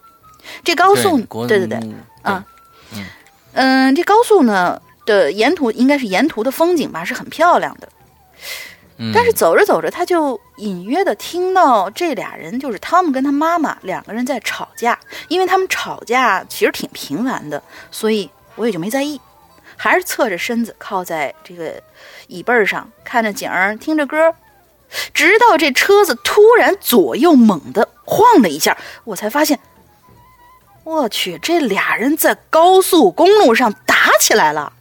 [0.65, 1.67] 这高速，对对。
[1.67, 2.45] 对，啊，
[2.93, 3.07] 嗯。
[3.53, 7.89] 嗯，这高速呢的沿途应该是沿途的风景吧，是很漂亮的。
[9.15, 14.99] 但是走着走着，他就隐约的听到这俩人，就是汤姆跟他妈妈两个人在吵架。
[15.29, 19.21] 因为他们吵架其实挺频繁的，所以我也就没在意，
[19.77, 21.81] 还是侧着身子靠在这个
[22.27, 24.35] 椅背上，看着景儿，听着歌。
[25.15, 29.61] 直到这车子突然左右猛地晃了一下，我才发现，
[30.83, 34.73] 我去，这俩人在高速公路上打起来了。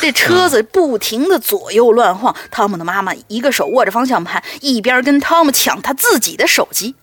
[0.00, 6.94] 这车子不停的左右乱晃，汤姆的妈妈一个手握着方向盘，一边跟汤姆抢他自己的手机。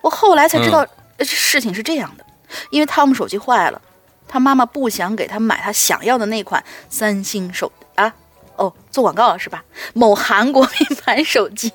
[0.00, 0.86] 我后来才知道，
[1.20, 2.24] 事情是这样的，
[2.70, 3.80] 因为汤姆手机坏了，
[4.26, 8.12] 他妈妈不想给他买他想要的那款三星手啊，
[8.56, 9.62] 哦，做广告了是吧？
[9.92, 11.70] 某韩国 品牌手机，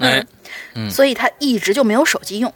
[0.00, 2.52] 嗯，所以他一直就没有手机用。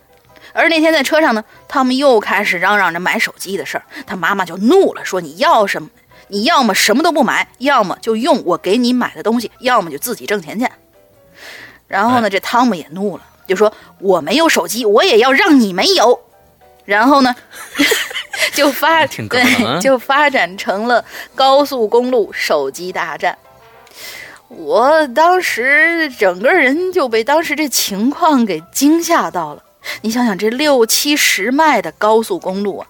[0.52, 5.88] 而那天在车上呢，汤姆又开始嚷嚷着买手机的事儿，他妈妈就怒了，说你要什么？
[6.28, 10.66] 你要么什么都不买，要么就用我给你买的东西，要么就自己挣钱去。
[11.86, 16.20] 然后呢，这汤姆也怒了，就说：“我没有手机，我也要让你没有。”
[16.84, 17.34] 然后呢，
[18.54, 23.38] 就发对，就发展成了高速公路手机大战。
[24.48, 29.62] 我当时整个人就被当时这情况给惊吓到了。
[30.02, 32.86] 你想想，这六七十迈的高速公路啊！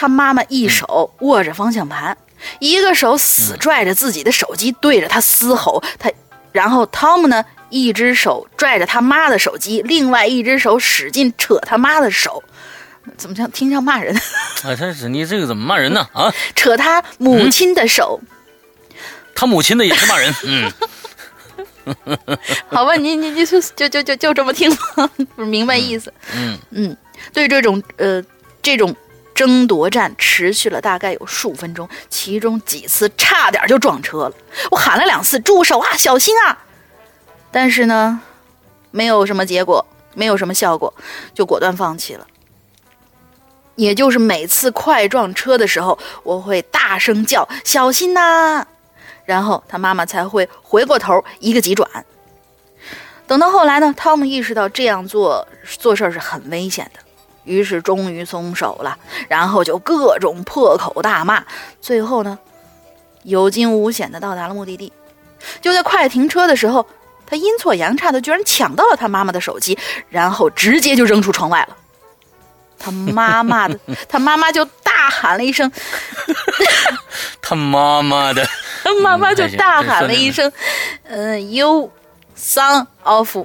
[0.00, 2.16] 他妈妈一手握着方向盘，
[2.58, 5.82] 一个手死拽着自己的手机，对着他嘶吼。
[5.98, 6.10] 他，
[6.52, 12.42] 然后汤姆呢，一只手拽着他妈的手机，另外一只手使劲扯他妈的手。
[13.18, 14.16] 怎么像听像骂人？
[14.64, 16.08] 啊， 他是你这个怎么骂人呢？
[16.14, 18.18] 啊，扯他母亲的手。
[19.34, 20.34] 他母亲的也是骂人。
[20.48, 20.72] 嗯。
[22.70, 24.74] 好吧，你你你就就就就就这么听
[25.36, 26.10] 明白意思。
[26.34, 26.96] 嗯嗯，
[27.34, 28.24] 对这种呃
[28.62, 28.96] 这种。
[29.40, 34.32] 争夺战持续了大概有数分钟，其中几次差点就撞车了。
[34.70, 36.58] 我喊了两次“住手啊，小心啊”，
[37.50, 38.20] 但是呢，
[38.90, 40.92] 没有什么结果，没有什么效果，
[41.32, 42.26] 就果断放弃了。
[43.76, 48.66] 也就是每次快撞车的时候，我会大声叫“小心呐”，
[49.24, 51.88] 然后他妈妈才会回过头一个急转。
[53.26, 57.00] 等到后来呢，汤姆意识到这样做做事是很危险的。
[57.44, 58.98] 于是终于松手了，
[59.28, 61.44] 然后就各种破口大骂，
[61.80, 62.38] 最后呢，
[63.22, 64.92] 有惊无险的到达了目的地。
[65.60, 66.86] 就在快停车的时候，
[67.26, 71.76] 他阴错阳差的居然抢到了他妈妈的手机，然后直接就扔出窗外了。
[72.78, 75.70] 他妈妈的， 他妈妈就大喊了一声
[77.40, 78.46] ：“他妈妈的，
[78.82, 80.50] 他妈妈就大喊了一声
[81.04, 81.90] ：‘嗯，You
[82.36, 83.36] son of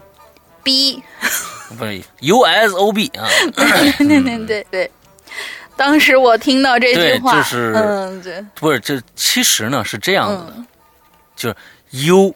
[0.63, 1.03] B。’”
[1.77, 4.91] 不是 U S O B 啊，对对对对，
[5.75, 10.65] 当时我听到这句话，就是嗯，对，不是这其实呢是这样子的，
[11.35, 11.55] 就是
[11.89, 12.35] You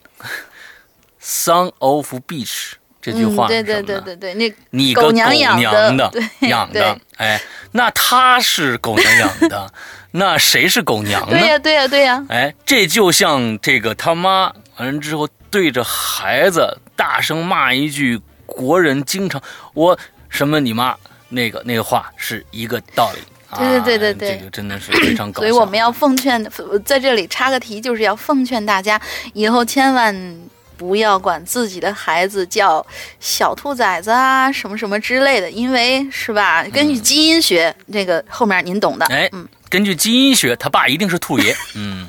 [1.21, 6.11] Son of Beach 这句话，对对对对对，那你狗娘养的
[6.41, 7.39] 养的，哎，
[7.71, 9.71] 那他是狗娘养的，
[10.11, 11.37] 那谁是狗娘呢？
[11.37, 18.19] 对呀对呀对呀，哎，这就像这个他妈完了之后对着孩子大声骂一句。
[18.49, 19.41] 国人经常
[19.73, 19.97] 我
[20.29, 20.95] 什么你妈
[21.29, 23.19] 那个那个话是一个道理，
[23.57, 25.47] 对对对对对，这个真的是非常搞笑。
[25.47, 26.43] 所以我们要奉劝，
[26.85, 28.99] 在这里插个题，就是要奉劝大家，
[29.33, 30.39] 以后千万
[30.77, 32.85] 不要管自己的孩子叫
[33.19, 36.63] 小兔崽子啊，什么什么之类的，因为是吧？
[36.71, 39.05] 根据基因学，这个后面您懂的。
[39.07, 41.55] 哎，嗯，根据基因学，他爸一定是兔爷。
[41.75, 42.07] 嗯，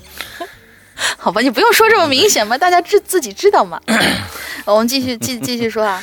[1.18, 3.80] 好吧，你不用说这么明显嘛，大家知自己知道嘛。
[4.66, 6.02] 我们继续继继续说啊。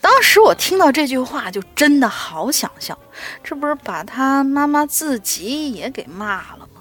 [0.00, 2.98] 当时我听到这句话，就真的好想笑，
[3.44, 6.80] 这不是把他妈妈自己也给骂了吗？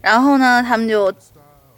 [0.00, 1.12] 然后呢，他们就，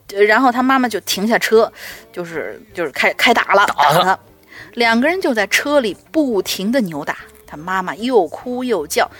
[0.08, 1.72] 然后他妈妈就停下车，
[2.12, 4.18] 就是就是开开打了，打他。
[4.74, 9.10] 两个人就在车里不停的扭打，他妈妈又哭又叫。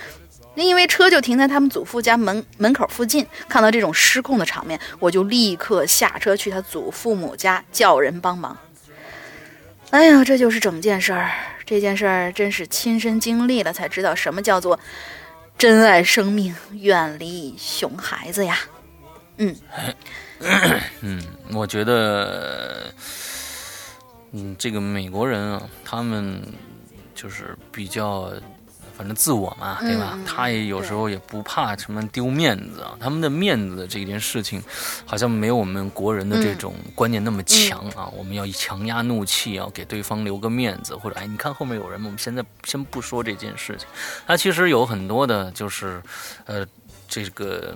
[0.67, 8.57] 因为车就停在他们祖父家门门口附近，看到这种失控的场面，我就立刻下车去他祖父母家叫人帮忙。
[9.91, 11.31] 哎呀，这就是整件事儿。
[11.65, 14.79] 这件事儿真是亲身经历了才知道什么叫做
[15.57, 18.59] 珍爱生命，远离熊孩子呀。
[19.37, 19.57] 嗯，
[21.01, 22.93] 嗯，我觉得，
[24.33, 26.43] 嗯，这个美国人啊，他们
[27.15, 28.33] 就是比较。
[29.01, 30.19] 反正自我嘛，对吧？
[30.27, 32.95] 他也有时候也不怕什么丢面子啊。
[33.01, 34.63] 他们的面子这件事情，
[35.07, 38.07] 好像没有我们国人的这种观念那么强啊。
[38.15, 42.09] 我们要强压怒气，要给对方留个面子，或者哎，你看后面有人吗？
[42.09, 43.89] 我们现在先不说这件事情。
[44.27, 46.03] 他其实有很多的，就是
[46.45, 46.67] 呃，
[47.09, 47.75] 这个。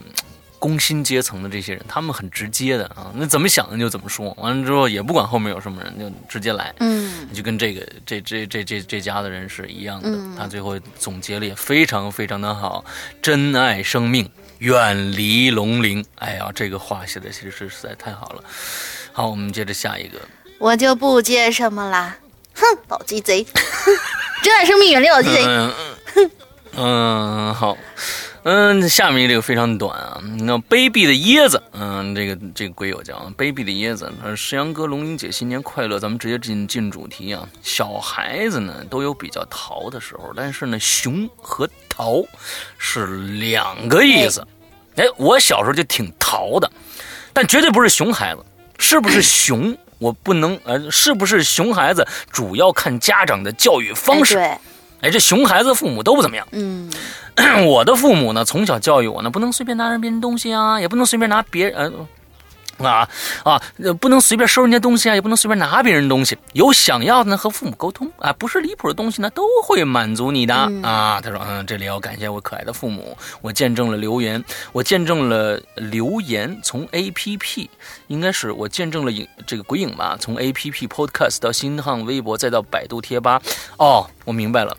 [0.64, 10.08] 工薪阶层的这些人，他们很直接的啊，那怎么想的就怎么说，完了之后也不管后面有什么人，就直接来，嗯，就跟这个这这这这这家的人是一样的。
[10.38, 12.82] 他最后总结了也非常非常的好，
[13.20, 14.26] 珍爱生命，
[14.60, 16.02] 远离龙鳞。
[16.14, 18.42] 哎呀，这个话写的其实实在太好了。
[19.12, 20.18] 好，我们接着下一个，
[20.56, 22.16] 我就不接什么啦，
[22.54, 23.44] 哼，老鸡贼，
[24.42, 25.44] 珍爱生命，远离老鸡贼。
[25.44, 26.30] 哼，
[26.76, 27.76] 嗯，好。
[28.44, 30.20] 嗯，下面这个非常短啊。
[30.40, 34.12] 那卑鄙的椰子，嗯，这个这个鬼友叫卑鄙的椰子。
[34.20, 35.98] 他说：“石阳哥、龙英姐，新年快乐！
[35.98, 37.48] 咱们直接进进主题啊。
[37.62, 42.22] 小孩子呢都有比较淘的时候，但是呢，熊和淘
[42.76, 44.46] 是两个意思。
[44.96, 46.70] 哎，我小时候就挺淘的，
[47.32, 48.44] 但绝对不是熊孩子。
[48.78, 49.74] 是不是熊？
[49.98, 52.06] 我不能呃，是不是熊孩子？
[52.30, 54.36] 主要看家长的教育方式。
[54.36, 54.60] 哎，
[55.10, 56.46] 这熊孩子父母都不怎么样。
[56.52, 56.90] 嗯。
[57.66, 61.92] ”我的父母呢，从小教育我呢，不能随便拿人别人东西啊，也不能随便拿别人。
[62.78, 63.08] 啊
[63.44, 63.60] 啊，
[64.00, 66.36] 不能随便收人家东西啊，也不能随便拿别人东西。
[66.52, 71.20] 有想要的呢，和父母沟通啊，不是离谱的东西呢，都会满足你的啊。
[71.20, 77.70] 他说，嗯，这里要感谢我可爱的父母，我见证了留言，我见证了留言从 A P P，
[78.08, 83.40] 应该是我见证了影这个鬼影吧，从 A P P Podcast 到新浪微博，再到百度贴吧。
[83.78, 84.76] 哦，我明白了，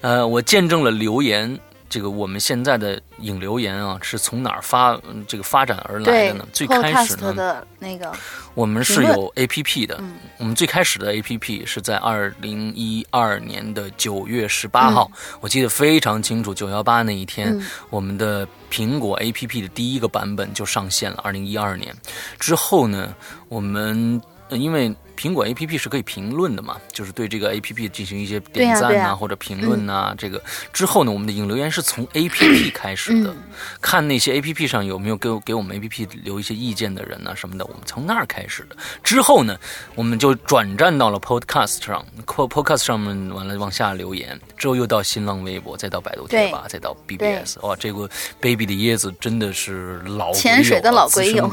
[0.00, 1.58] 呃，我见证了留言。
[1.94, 6.44] 这个我们现在的引流言啊，是从哪儿发这个发展而来的呢？
[6.52, 8.10] 最开始的那个，
[8.54, 10.02] 我们是有 A P P 的。
[10.38, 15.08] 我们最开始的 A P P 是在二零一二年的九月十八号，
[15.40, 16.52] 我记得非常清楚。
[16.52, 17.56] 九幺八那一天，
[17.90, 21.20] 我们的苹果 A P P 的第一个版本就上线了。
[21.22, 21.94] 二零一二年
[22.40, 23.14] 之后呢，
[23.48, 24.92] 我们因为。
[25.24, 26.78] 苹果 A P P 是可以评论的嘛？
[26.92, 30.14] 就是对这个 A P P 进行一些点赞呐，或者评论呐。
[30.18, 33.34] 这个之后呢，我们的引流员是从 A P P 开始的，
[33.80, 38.76] 看那些 A P P 上有没有给给我们 A P P 留一些意见的人呐什么的，我们从那儿开始的。
[39.02, 39.56] 之后呢，
[39.94, 47.58] 我们就转战到了 Podcast 上，Podcast 上面完了往下留言，之后又到新浪微博，再到百度贴吧，再到 B B S。
[47.62, 48.06] 哇，这个
[48.42, 51.50] Baby 的椰子真的是老潜水的老鬼友，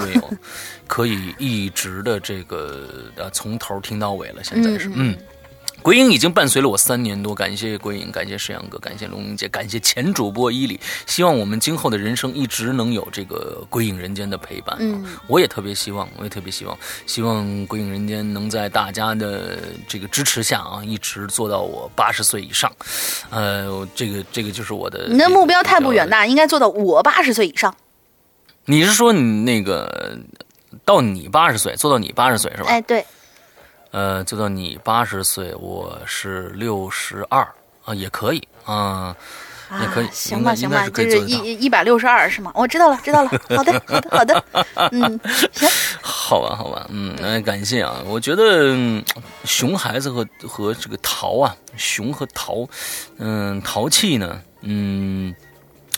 [0.88, 3.61] 可以一直的这个呃从。
[3.62, 5.16] 从头听到尾了，现在是嗯，
[5.84, 14.76] 鬼影已经伴随了我三年多，感谢鬼影，感谢石阳哥，感谢龙英姐，感谢前主播伊里，希望我们今后的人生一直能有这个鬼影人间的陪伴。
[14.80, 22.72] 嗯，我也特别希望，我也特别希望，希望鬼影人间能在大家的这个支持下啊，一直做到我八十岁以上。
[23.30, 27.74] 呃，这个这个就是我的，你的目标太不远大，应该做到我八十岁以上。
[28.66, 30.18] 你是说你那个
[30.86, 32.70] 到你八十岁，做到你八十岁是吧？
[32.70, 33.06] 哎，对。
[33.92, 37.48] 呃，就到你八十岁，我是六十二
[37.84, 39.14] 啊，也可以啊，
[39.82, 42.52] 也可以，行吧，行吧，就是一一百六十二是吗？
[42.56, 44.46] 我知道了，知道了，好的，好的，好的，
[44.94, 45.20] 嗯，
[45.52, 45.70] 行，
[46.02, 48.74] 好吧，好吧，嗯，那感谢啊，我觉得
[49.44, 52.66] 熊孩子和和这个淘啊，熊和淘，
[53.18, 55.36] 嗯，淘气呢，嗯，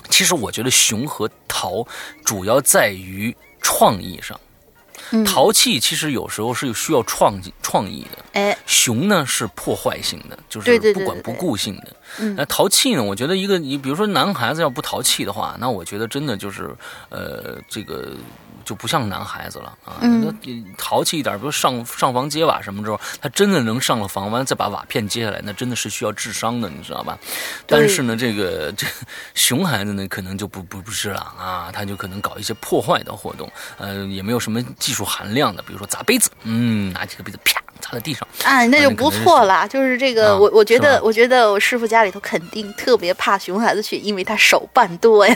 [0.10, 1.86] 其实我觉得熊和淘
[2.25, 4.39] 主要在于创意上。
[5.26, 11.95] 淘气其实有时候是需要创创意的，哎，熊呢是破坏性的，就是不管不顾性的。
[12.36, 13.04] 那淘气呢？
[13.04, 16.76] 我觉得一个你比如说男孩子要不淘气的话，那我觉得真的就是
[17.10, 18.13] 呃这个。
[18.63, 20.34] 就不像男孩子了啊，那
[20.78, 27.17] 淘气一点，比如上上房揭瓦什么之后，他真的能上了房，完了再把瓦片揭下来，那真的是需要智商的，你知道吧？
[27.67, 28.88] 但是呢，这个 这
[29.34, 39.67] 熊孩子呢，可能就不不不是了啊，他就可能搞一些破坏的活动，呃，也没有什么技术含量的，比如说砸杯子，嗯，拿几个杯子啪砸在地上，啊，那就不错了。
[39.67, 45.36] 就是这个，我我觉得，我觉得我师傅家里头肯定特别怕熊孩子去，因为他手办多呀。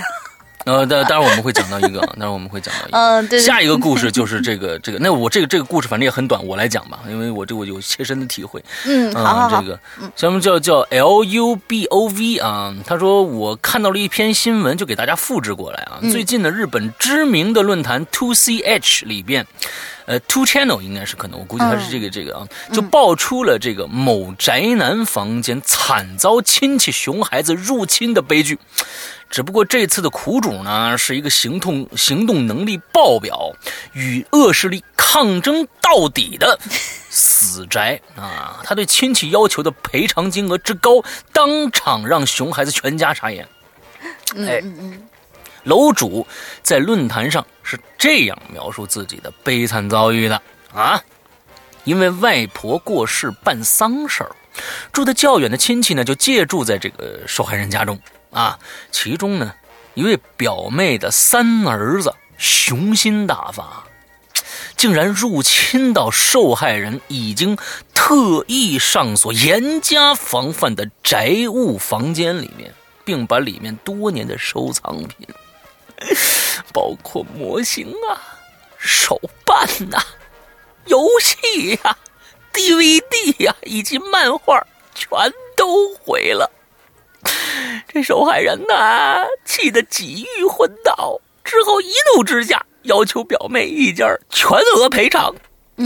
[0.67, 2.97] 呃，待待会儿我们会讲到一个，待会儿我们会讲到一个。
[2.97, 3.39] 嗯，对。
[3.39, 8.61] 下一个故事就是这个这个，那我这个这个故事反正也很短，我来讲吧，因为我这我有切身的体会。
[8.85, 9.61] 嗯，好好好。
[9.61, 9.79] 这个，
[10.17, 12.75] 什么叫叫 L U B O V 啊？
[12.85, 15.99] 他说我看到了一篇新闻，就给大家复制过来啊。
[16.11, 19.47] 最近的日本知名的论坛 Two C H 里边。
[20.05, 28.57] 呃，Two Channel 应该是可能，我估计他是这个这个啊，就爆出了这个某宅男房间惨遭亲戚熊孩子入侵的悲剧。
[29.29, 33.51] 只不过这次的苦主呢，是一个行动行动能力爆表、
[33.93, 36.57] 与恶势力抗争到底的
[37.09, 38.61] 死宅啊！
[38.63, 41.03] 他对亲戚要求的赔偿金额之高，
[41.33, 43.47] 当场让熊孩子全家傻眼。
[44.37, 45.07] 哎，嗯嗯。
[45.63, 46.25] 楼主
[46.63, 50.41] 在论坛上是这样描述自己的悲惨遭遇的
[50.73, 51.01] 啊，
[51.83, 54.31] 因为外婆过世办丧事儿，
[54.93, 57.99] 住的较远的亲戚呢就借住在这个受害人家中
[58.31, 58.59] 啊。
[58.91, 59.53] 其中呢，
[59.93, 63.85] 一位表妹的三儿子雄心大发，
[64.75, 67.57] 竟然入侵到受害人已经
[67.93, 72.73] 特意上锁、严加防范的宅物房间里面，
[73.03, 75.27] 并把里面多年的收藏品。
[76.71, 78.21] 包括模型啊、
[78.77, 79.97] 手办呐、
[80.85, 81.97] 游戏呀、
[82.53, 84.63] DVD 呀以及漫画，
[84.93, 85.09] 全
[85.55, 86.51] 都毁了。
[87.91, 95.33] 这受害人呐，气得几欲昏倒，之后一怒之下要求表妹一家全额赔偿。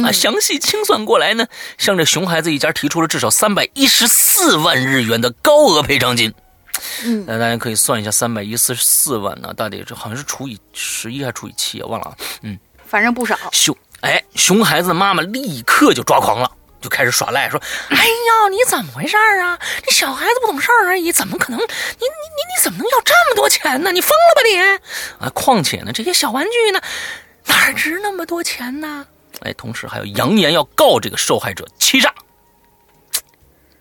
[0.06, 1.46] 啊，详细清算过来呢，
[1.78, 6.34] 向这熊孩子一家提出了至少三百一十四万日元的高额赔偿金。
[7.04, 11.88] 嗯，那大家可以算一下，三百一十四万呢，大抵这好像是除以十一还是除以七啊？
[11.88, 12.16] 忘了啊。
[12.42, 13.38] 嗯，反正不少。
[13.52, 16.50] 熊，哎，熊孩子的妈妈立刻就抓狂了，
[16.82, 19.58] 就开始耍赖，说：“哎呀，你怎么回事啊？
[19.84, 21.60] 这小孩子不懂事儿而已，怎么可能？
[21.60, 23.92] 你你你你怎么能要这么多钱呢？
[23.92, 25.26] 你疯了吧你？
[25.26, 26.82] 啊，况且呢，这些小玩具呢，
[27.46, 29.06] 哪值那么多钱呢？
[29.42, 32.14] 哎，同时还有扬言要告这个受害者欺诈。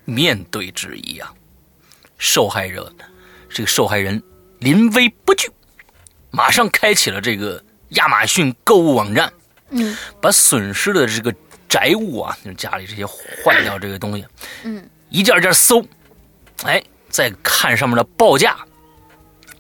[0.05, 1.33] 面对质疑啊。
[2.19, 2.93] 受害者，
[3.49, 4.23] 这个受害人
[4.59, 5.51] 临危不惧，
[6.31, 9.33] 马上开启了这个亚马逊购物网站，
[9.71, 11.35] 嗯，把损失的这个
[11.71, 14.27] 宅物啊，就是家里这些坏掉这个东西，
[14.65, 15.83] 嗯，一件件搜，
[16.65, 18.57] 哎，再看上面的报价，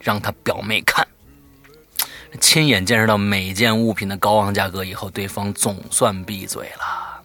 [0.00, 1.06] 让他表妹看，
[2.40, 7.22] 亲眼见识到每件物品的高昂价格以后，对方总算闭嘴了。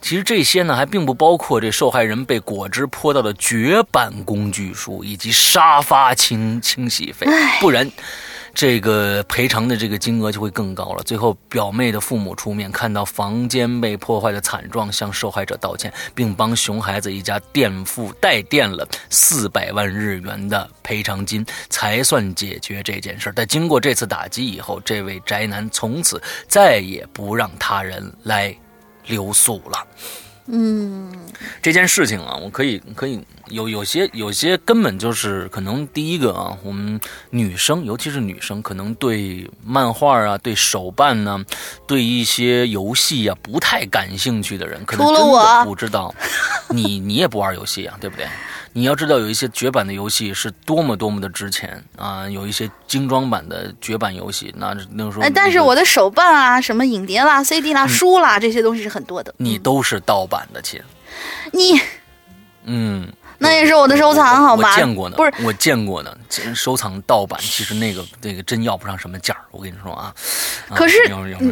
[0.00, 7.26] 其实这些呢，还并不包括这受害人被果汁泼到的绝版工具书以及沙发清清洗费，
[7.60, 7.90] 不然，
[8.54, 11.02] 这个赔偿的这个金额就会更高了。
[11.02, 23.32] 最后，表妹的父母出面，看到房间被破坏的惨状，向受害者道歉，并帮熊孩子一家垫付代垫了四百万日元的赔偿金，才算解决这件事。
[23.34, 28.56] 但经过这次打击以后，这位宅男从此再也不让他人来。
[29.06, 29.86] 留宿了，
[30.46, 31.10] 嗯，
[31.62, 33.18] 这件事情啊，我可以可以
[33.48, 41.42] 有有些有些根本就是可能第一个啊，我们女生尤其是女生，可能对漫画啊、对手办呢、
[41.86, 46.14] 对一些游戏啊不太感兴趣的人，可能真的不知道。
[46.68, 48.26] 你你也不玩游戏啊，对不对？
[48.76, 52.28] 你要知道，有一些绝版的游戏是多么多么的值钱啊！
[52.28, 55.22] 有一些精装版的绝版游戏，那那个时候……
[55.22, 59.32] 哎，但是我的手办啊，什么影碟啦、CD 啦、书啦，这些东西是很多的。
[59.38, 60.82] 你都是盗版的亲，
[61.52, 61.80] 你，
[62.64, 63.08] 嗯，
[63.38, 64.68] 那也是我的收藏，好吗？
[64.68, 66.18] 我见过的，不是我见过的。
[66.52, 69.40] 收藏盗版，其实那个那个真要不上什么价儿。
[69.52, 70.12] 我跟你说啊，
[70.74, 70.98] 可是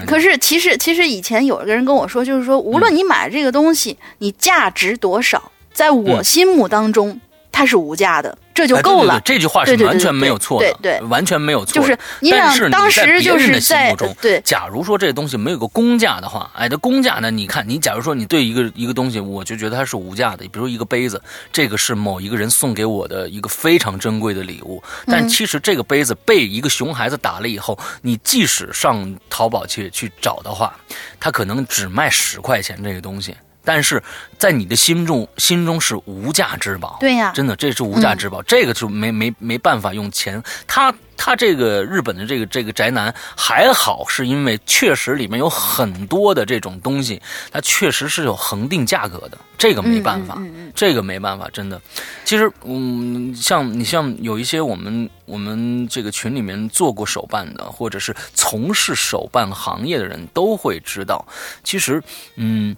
[0.08, 5.52] 可是，其实其实以前有一个人跟我说，就是说，无论你买这个东西，你价值多少。
[5.72, 7.20] 在我心目当中，
[7.50, 9.20] 它是无价的，这就够了。
[9.22, 11.74] 这句话是完全没有错的，对，完全没有错。
[11.74, 17.30] 就是你想当时就是在对，假如说这东西没有个公价的话，哎，这公价呢？
[17.30, 20.46] 你看，你假如说你对一个一个东西，我就觉得它是无价的。
[20.48, 21.20] 比如一个杯子，
[21.52, 30.74] 这个是某一个人送给我的一个非常珍贵的礼物，但其实这个杯子被一个熊孩子打了以后，你即使上淘宝去去找的话，
[31.20, 33.36] 它可能只卖十块钱这个东西。
[33.64, 34.02] 但是
[34.38, 36.96] 在你的心中，心中是无价之宝。
[37.00, 38.42] 对呀，真的，这是无价之宝。
[38.42, 40.42] 这个就没没没办法用钱。
[40.66, 49.38] 他他这个日本的这个这个宅男还好，是因为确实里面有很多的这种东西，它确实是有恒定价格的。
[49.56, 50.42] 这个没办法，
[50.74, 51.80] 这个没办法，真的。
[52.24, 61.24] 其实，嗯，像你像有一些我们我们这个群里面做过手办的，或者是从事手办行业的人都会知道，
[61.62, 62.02] 其实，
[62.34, 62.74] 嗯。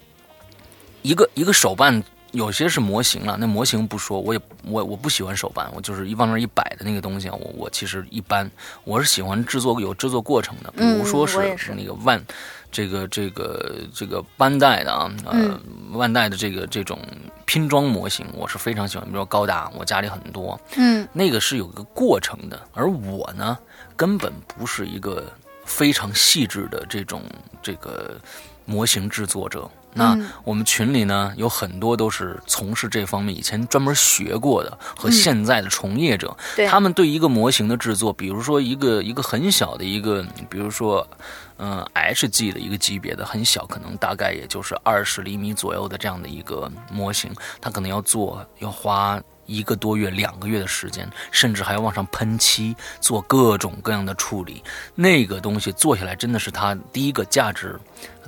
[1.05, 8.49] 一个一个手办有些是模型了，那模型不说，我也我我不喜欢手办，我就是一往那一摆的那个东西啊，我我其实一般，
[8.83, 12.21] 我是喜欢制作有制作过程的，比如说是那个万，
[12.71, 15.59] 这个这个这个班代的啊，呃，
[15.93, 16.99] 万代的这个这种
[17.45, 23.57] 拼装模型，我是非常喜欢，比如说高达，我家里很多，嗯，那个是有个过程的，而我呢，
[23.95, 25.31] 根本不是一个
[25.63, 27.21] 非常细致的这种
[27.61, 28.19] 这个
[28.65, 29.69] 模型制作者。
[29.95, 36.35] 那我们群里呢，有很多都是从事这方面以前专门学过的和现在的从业者，
[36.69, 41.07] 他们对一个模型的制作，比如说一个一个很小的一个，比如说，
[41.57, 54.61] 嗯，HG 的一个级别的很小，可能大概也就是二十厘米左右的这样的一个模型，它可能要做要花一个多月、两个月的时间，甚至还要往上喷漆，做各种各样的处理。
[54.95, 57.79] 那个东西做下来，真的是它第一个价值。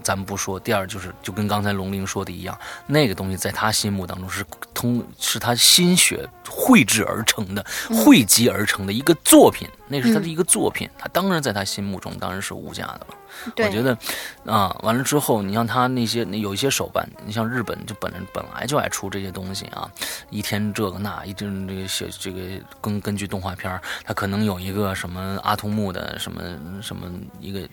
[0.04, 7.66] 咱们不说，第二就是就跟刚才龙鳞说的一样，那个东西在他心目当中是通，是他心血绘制而成的，
[8.04, 13.16] 汇集而成的一个作品，那是他的一个作品，他当然在他心目中当然是无价的了。
[13.58, 13.98] 我觉得，
[14.46, 19.92] 啊，完了之后，你像他那些有一些手办，你像日本就本本来就爱出这些东西啊，
[20.30, 22.42] 一天这个那，一天这个写这个
[22.82, 26.42] 根根据动画片他可能有一个什么阿童木的什么
[26.82, 27.68] 什么一个。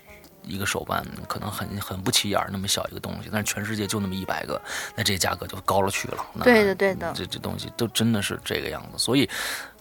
[0.47, 4.61] 一个手办可能很很不起眼儿，那么小一个东西，但是全世界就那么一百个，
[4.95, 6.25] 那这价格就高了去了。
[6.43, 8.97] 对的，对的，这这东西都真的是这个样子。
[8.97, 9.29] 所以，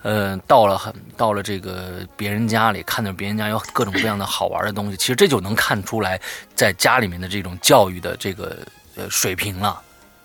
[0.02, 6.20] 呃，到了很到了这个别人家里，看到别人家有各种各样的好玩的东西，其实这就能看出来
[6.54, 8.58] 在家里面的这种教育的这个
[8.96, 9.80] 呃水平了。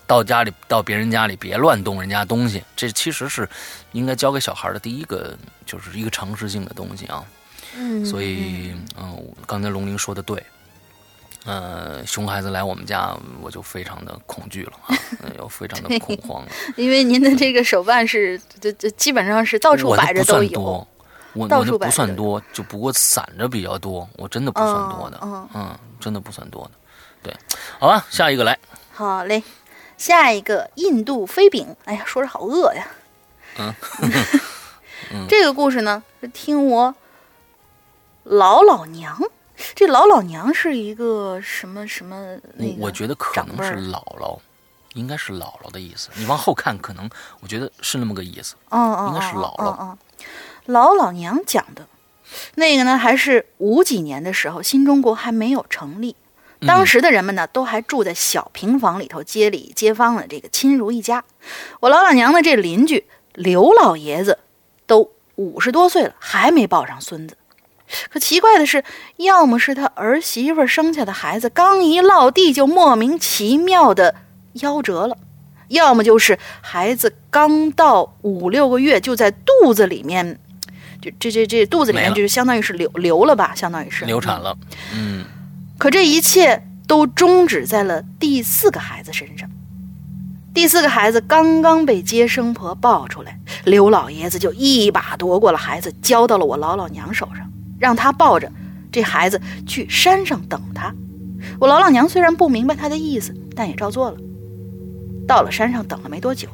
[0.06, 3.48] 到家里到别人家里别乱动人家东西，这其实是
[3.92, 7.24] 应该教给小孩的第一个就是一个常识性的东西啊。
[7.76, 10.42] 嗯，所以，嗯，刚才龙玲说的对，
[11.44, 14.96] 呃，熊孩子来我们家，我就非常的恐惧了啊，
[15.38, 16.48] 又非常的恐慌了。
[16.76, 20.60] 因为您的这个手办是，这这基本上是到处摆着都有。
[20.60, 25.20] 我我的不算多，就不过散着比较多，我真的不算多的，
[25.54, 26.70] 嗯，真的不算多的。
[27.22, 27.36] 对，
[27.78, 28.58] 好吧，下一个来。
[28.92, 29.40] 好嘞，
[29.96, 31.76] 下一个印度飞饼。
[31.84, 32.88] 哎呀，说着好饿呀。
[33.58, 33.72] 嗯，
[35.30, 36.92] 这个故事呢，是听我。
[38.30, 39.20] 老老娘，
[39.74, 42.38] 这老老娘是一个什么什么？
[42.56, 44.38] 我我觉得可能是姥姥，
[44.94, 46.10] 应该是姥姥的意思。
[46.14, 47.10] 你往后看，可能
[47.40, 48.54] 我觉得是那么个意思。
[48.68, 49.76] 嗯嗯，应该是姥姥。
[49.80, 49.98] 嗯
[50.66, 51.88] 老老娘讲的，
[52.54, 56.14] 那个呢，还是五几年的时候，新中国还没有成立，
[56.60, 61.24] 当时的人们呢，都还住在小平房里头，街里街坊的这个亲如一家。
[61.80, 64.38] 我老老娘的这邻居刘老爷子，
[64.86, 67.36] 都五十多岁了，还没抱上孙子。
[68.10, 68.84] 可奇怪的是，
[69.16, 74.14] 要么是他儿媳妇生下的孩子刚一落地就莫名其妙的
[74.54, 75.16] 夭折了，
[75.68, 80.38] 要么就是孩子刚到五六个月就在肚子里面，
[81.00, 84.56] 就这这这肚子里面就是相当于是流流了吧，相当于是流产了。
[84.94, 85.24] 嗯，
[85.78, 89.48] 可这一切都终止在了第四个孩子身上。
[90.52, 97.48] 第四个孩子刚刚被接生婆抱出来，刘老爷子就一把夺过了孩子，交到了我老老娘手上。
[97.80, 98.52] 让他抱着
[98.92, 100.94] 这孩子去山上等他。
[101.58, 104.18] 我老老娘虽然不明白他的意思，但也照做了。
[105.26, 106.48] 到了山上等了没多久，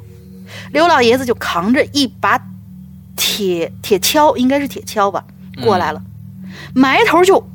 [0.72, 2.40] 刘老爷子就扛着一把
[3.16, 5.24] 铁铁锹，应该是铁锹吧，
[5.62, 6.02] 过来了，
[6.74, 7.48] 埋头就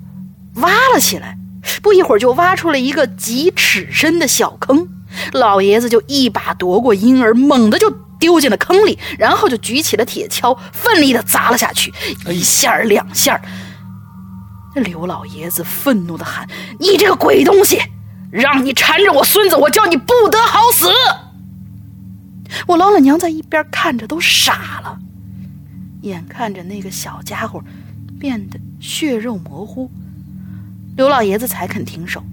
[0.56, 1.38] 挖了起来。
[1.84, 4.90] 不一会儿就挖出了一个几尺深的小坑。
[5.32, 11.92] 老爷子就一把夺过婴儿，猛地就丢进了坑里，然后就举起了铁锹，奋力的砸了下去，
[12.28, 13.42] 一下两下。
[14.76, 16.48] 刘老爷子愤怒的喊
[16.80, 17.82] ：“你这个鬼东西，
[18.32, 20.88] 让你缠着我孙子，我叫你不得好死！”
[22.68, 25.00] 我老老娘在一边看着都傻了，
[26.02, 27.62] 眼看着那个小家伙
[28.20, 29.90] 变得血肉模糊，
[30.96, 32.24] 刘老爷子才肯停手，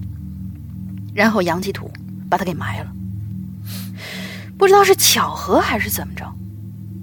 [1.13, 1.91] 然后扬起土。
[2.29, 2.91] 把他给埋了，
[4.59, 6.25] 不知道是巧合还是怎么着，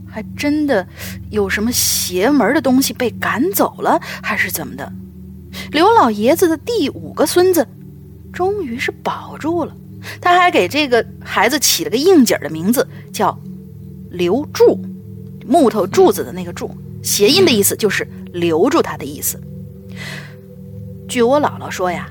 [0.06, 0.86] 还真的
[1.30, 4.92] 有什么邪门的东西被赶走了，还是怎么的？
[5.72, 7.66] 刘老爷子的第五个孙子，
[8.30, 9.74] 终于是保住了。
[10.20, 13.36] 他还给这个孩子起了个应景的名字，叫
[14.10, 14.78] 刘柱，
[15.46, 16.70] 木头柱子的那个柱，
[17.02, 19.40] 谐音的意思就是留住他的意思。
[21.08, 22.06] 据我姥姥说呀，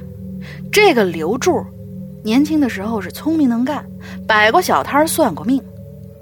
[0.71, 1.63] 这个刘柱。
[2.25, 3.85] 年轻的时候是聪明能干，
[4.27, 5.63] 摆过小摊算过命。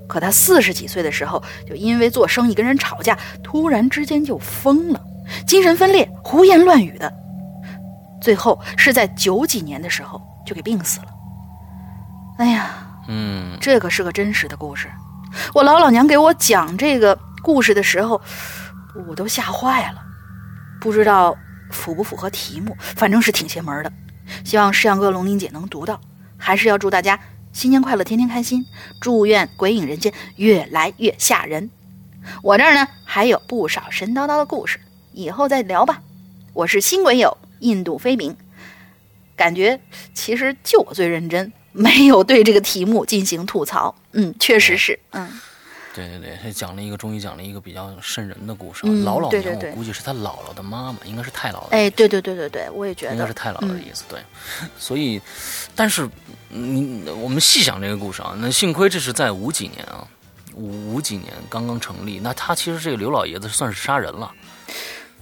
[0.05, 5.01] 可他四十几岁的时候，就因为做生意跟人吵架，突然之间就疯了，
[5.47, 7.11] 精神分裂，胡言乱语的。
[8.21, 11.07] 最后是在九几年的时候就给病死了。
[12.37, 12.71] 哎呀，
[13.07, 14.89] 嗯，这可是个真实的故事。
[15.53, 18.21] 我老老娘给我讲这个故事的时候，
[19.07, 20.01] 我都吓坏了。
[20.81, 21.33] 不知道
[21.71, 23.91] 符不符合题目，反正是挺邪门的。
[24.43, 25.99] 希望世阳哥、龙玲姐能读到。
[26.37, 27.19] 还是要祝大家
[27.53, 28.65] 新年快乐，天天开心。
[28.99, 31.69] 祝愿《鬼影人间》越来越吓人。
[32.41, 34.79] 我这儿呢还有不少神叨叨的故事，
[35.13, 36.01] 以后再聊吧。
[36.53, 38.35] 我是新鬼友印度飞鸣，
[39.35, 39.79] 感觉
[40.13, 43.95] 其实就我最认真，没有对这个题目进行吐槽。
[44.11, 45.29] 嗯，确实是，嗯。
[45.93, 48.81] 对对对，他讲了一个，终于讲了一个比较瘆人的故事。
[48.85, 51.67] 嗯老老对对对我估计是他姥姥的妈妈，应该是太姥姥。
[51.69, 54.19] 哎，对对对对对，我也觉得应该是太姥姥的意思，对。
[54.77, 55.21] 所以，
[55.75, 56.09] 但是
[56.49, 60.07] 你我们细想这个故事啊，那幸亏这是在五几年啊，
[60.55, 64.31] 五五几年刚刚成立，那他其实这个刘老爷子算是杀人了，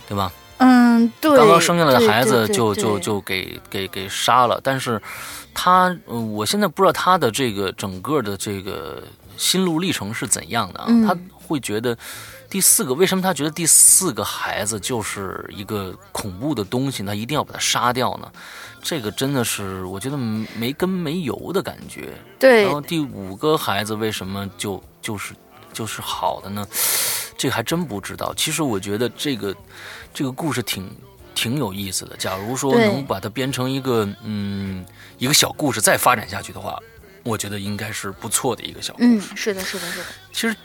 [0.08, 0.32] 对吧？
[0.58, 5.02] 嗯，对，刚刚生下来的孩子对就就就给给给杀了，但是
[5.54, 9.02] 他，呃我现在不知道他的这个整个的这个
[9.42, 10.86] 心路历程是怎样的啊？
[10.88, 11.18] 嗯他
[11.48, 11.98] 会觉得
[12.48, 18.32] 第四个，为什么他觉得第四个孩子就是一个恐怖的东西，他一定要把他杀掉呢？
[18.82, 22.14] 这个真的是我觉得没根没油的感觉。
[22.40, 25.34] 对然后第五个孩子为什么就就是
[25.74, 26.66] 就是好的呢？
[27.38, 28.32] 这个还真不知道。
[28.36, 29.56] 其实我觉得这个
[30.14, 30.90] 这个故事挺
[31.34, 32.16] 挺有意思的。
[32.16, 34.86] 假如说能把它编成一个嗯
[35.18, 36.80] 一个小故事再发展下去的话，
[37.24, 39.06] 我觉得应该是不错的一个小故事。
[39.06, 40.56] 嗯，是的，是的，是的，其实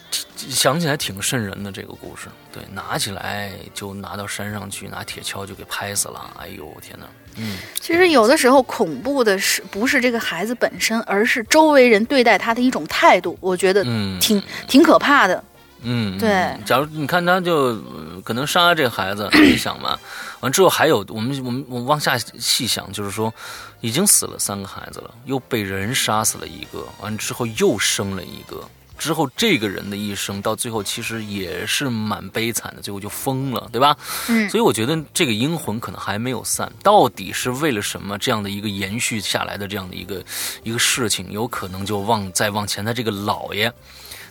[0.48, 2.28] 想起来挺瘆人的这个故事。
[2.52, 6.34] 对，拿起来就拿到山上去，拿铁锹就给拍死了。
[6.38, 7.06] 哎呦天哪！
[7.36, 15.44] 嗯，其实有的时候恐怖的是不是这个孩子本身，而是周围人对待他的一种态度，我觉得嗯挺、挺可怕的。
[15.82, 19.98] 嗯，对嗯假如你看他就呃可能杀这个孩子， 你想嘛，
[20.40, 23.32] 完之后还有我们我们我们往下细想，就是说
[23.80, 28.68] 已经死了三个孩子了，又被人杀死了一个，完之后又生了一个，
[28.98, 33.96] 之后这个人的一生到最后其实也是蛮悲惨的，最后就疯了，对吧？
[34.28, 38.16] 嗯所以我觉得这个阴魂可能还没有散，到底是为了什么？
[38.18, 40.24] 这样的一个延续下来的这样的一个
[40.62, 43.70] 一个事情，有可能就往再往前，他这个老爷，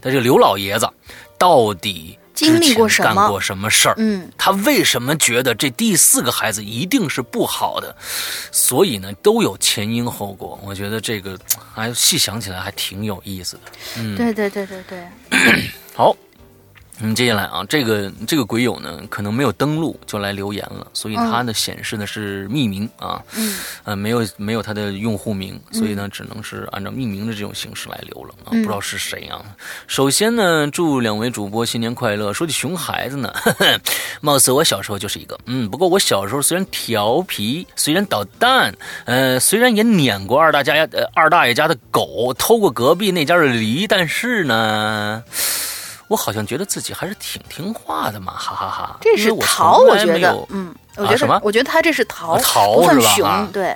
[0.01, 0.89] 他这个刘老爷子，
[1.37, 3.95] 到底经历过什么干过什么事儿？
[3.97, 7.95] 嗯，他为什么觉得这第四个孩子一定是不好的？
[8.51, 10.59] 所以呢，都有前因后果。
[10.63, 11.37] 我觉得这个，
[11.75, 13.61] 哎，细想起来还挺有意思的。
[13.97, 15.07] 嗯，对对对对对，
[15.95, 16.15] 好，
[17.01, 29.43] 嗯，接下来啊，这个这个鬼友呢，可能没有登录就来留言了，所以他呢显示的是匿名啊，嗯，呃，没有没有他的用户名，所以呢，只能是按照匿名的这种形式来留了啊，嗯不知道是谁啊。
[29.87, 32.31] 首先呢，祝两位主播新年快乐。
[32.31, 33.79] 说起熊孩子呢，呵 呵
[34.21, 38.73] 貌似我小时候就是一个，嗯，不过我小时候虽然调皮，虽然捣蛋，
[39.03, 45.21] 呃，虽然也撵过二大家呃二大爷家的狗，偷过隔壁那家的梨，但是呢。
[46.07, 48.97] 我好像觉得自己还是挺听话的嘛，哈哈哈。
[49.01, 51.39] 这是因为我觉得嗯，我觉得，啊什么？
[51.43, 53.47] 我觉得他这是桃，桃不算是吧？
[53.51, 53.75] 对，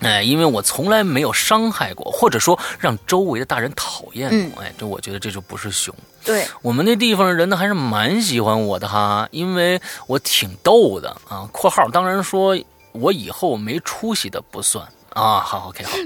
[0.00, 5.94] 哎，因为我从来没有伤害过，或者说让周围的大人讨厌我，哎，这我觉得这就不是熊。
[6.24, 11.48] 对，我们那地方的人呢，还是蛮喜欢我的哈，因为我挺逗的啊。
[11.52, 12.58] （括号当然说
[12.92, 15.40] 我以后没出息的不算啊。
[15.40, 15.96] 好，OK，好，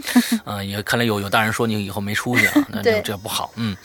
[0.52, 3.76] 啊，也看来有有大人说你以后没出息啊，那对这这不好，嗯，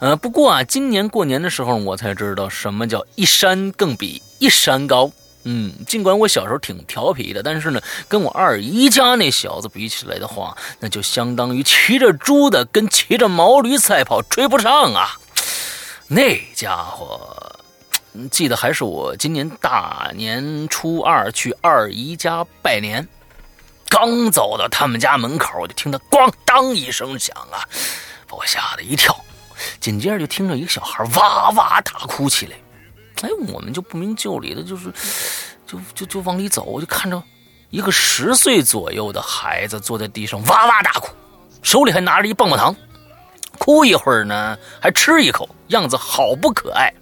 [0.00, 5.10] 呃，不过啊，今年过年的时候我才知道什么叫一山更比一山高。
[5.44, 15.16] 嗯，尽管我小时候挺调皮的，但是呢，跟我二姨家那小子比起来的话，那就相当于骑着猪的跟骑着毛驴赛跑，追不上啊。
[16.08, 17.56] 那家伙，
[18.12, 23.08] 嗯记得还是我今年大年初二去二姨家拜年，
[23.90, 27.66] 刚走到他们家门口，我就听到咣当一声响啊，
[28.28, 29.14] 把我吓了一跳。
[29.80, 32.56] 紧接着就听着一个小孩哇哇大哭起来，
[33.22, 34.90] 哎，我们就不明就里的，就是
[35.66, 37.22] 就就就往里走，我就看着
[37.68, 41.08] 一个十岁左右的孩子坐在地上哇哇大哭，
[41.62, 42.74] 手里还拿着一棒棒糖。
[43.70, 46.92] 哭一会儿呢，还吃一口，样子好不可爱。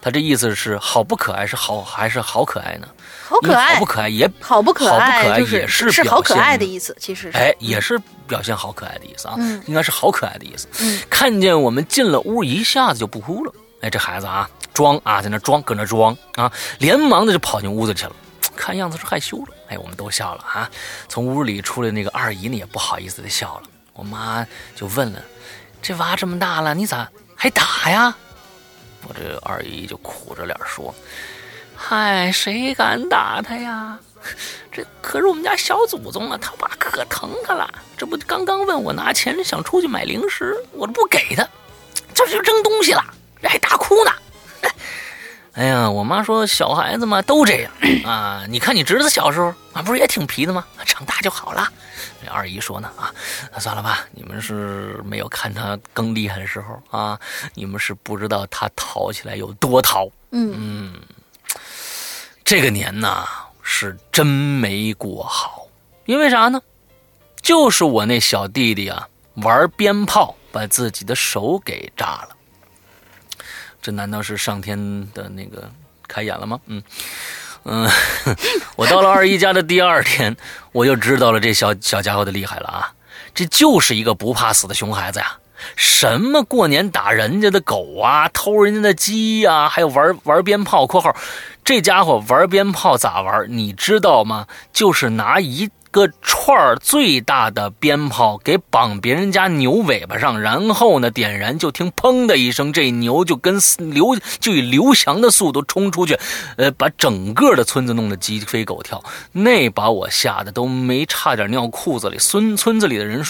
[0.00, 2.88] 他这意思是好不可爱，是好还是好可爱呢？
[3.28, 10.66] 好可爱，好不可爱也好不可好不可爱就是也是是好可表现爱的意思，其实是，哎，也是表现好可爱的意思啊，嗯应该是好可爱的意思。
[10.80, 13.52] 嗯看见我们进了屋，一下子就不哭了。
[13.82, 18.16] 哎，这孩子啊，装啊，在那装，搁那装啊，连忙的就跑进屋子去了。
[18.56, 19.54] 看样子是害羞了。
[19.68, 20.70] 哎，我们都笑了啊。
[21.08, 23.68] 从屋里出来那个二姨呢，也不好意思的笑了。
[23.92, 25.22] 我妈就问了
[25.86, 28.12] ：“这娃这么大了，你咋还打呀？”
[29.06, 30.92] 我这二姨就苦着脸说
[31.76, 33.96] ：“嗨，谁敢打他呀？
[34.72, 37.72] 这可是我们家小祖宗啊，他爸可疼他了。
[37.96, 41.48] 这不刚刚问我拿钱想出去买零食，我不给他，
[42.12, 43.04] 这就扔东西了，
[43.40, 44.12] 这还大哭呢。
[45.56, 47.72] 哎呀，我妈说小孩子嘛都这样
[48.04, 48.44] 啊。
[48.46, 50.66] 你看你侄子小时候啊，不是也挺皮的吗？
[50.84, 51.66] 长大就好了。
[52.22, 53.10] 这二姨说呢啊，
[53.58, 57.18] 算了吧，你们是没有看他更厉害的时候啊，
[57.54, 60.06] 你们是不知道他淘起来有多淘。
[60.30, 60.94] 嗯嗯，
[62.44, 63.26] 这个年呐
[63.62, 65.66] 是真没过好，
[66.04, 66.60] 因为啥呢？
[67.40, 72.35] 就是我那小弟弟啊玩鞭炮把自己的手给炸了。
[73.86, 74.76] 这难道是上天
[75.14, 75.70] 的那个
[76.08, 76.58] 开眼了吗？
[76.66, 76.82] 嗯
[77.62, 77.88] 嗯，
[78.74, 80.36] 我到了二姨家的第二天，
[80.72, 82.92] 我就知道了这小小家伙的厉害了啊！
[83.32, 85.38] 这就是一个不怕死的熊孩子呀！
[85.76, 91.14] 什么过年打人家的狗啊，偷人家的鸡呀，还有玩玩鞭炮（括号），
[91.64, 93.46] 这家伙玩鞭炮咋玩？
[93.48, 94.48] 你知道吗？
[94.72, 95.70] 就是拿一。
[95.96, 106.18] 个串儿最大的鞭炮给绑别人家牛尾巴上，然后呢点燃，就听砰的一声，这牛就跟刘就以刘翔的速度冲出去，
[106.58, 109.02] 呃，把整个的村子弄得鸡飞狗跳。
[109.32, 112.18] 那把我吓得都没差点尿裤子里。
[112.18, 113.24] 村村子里的人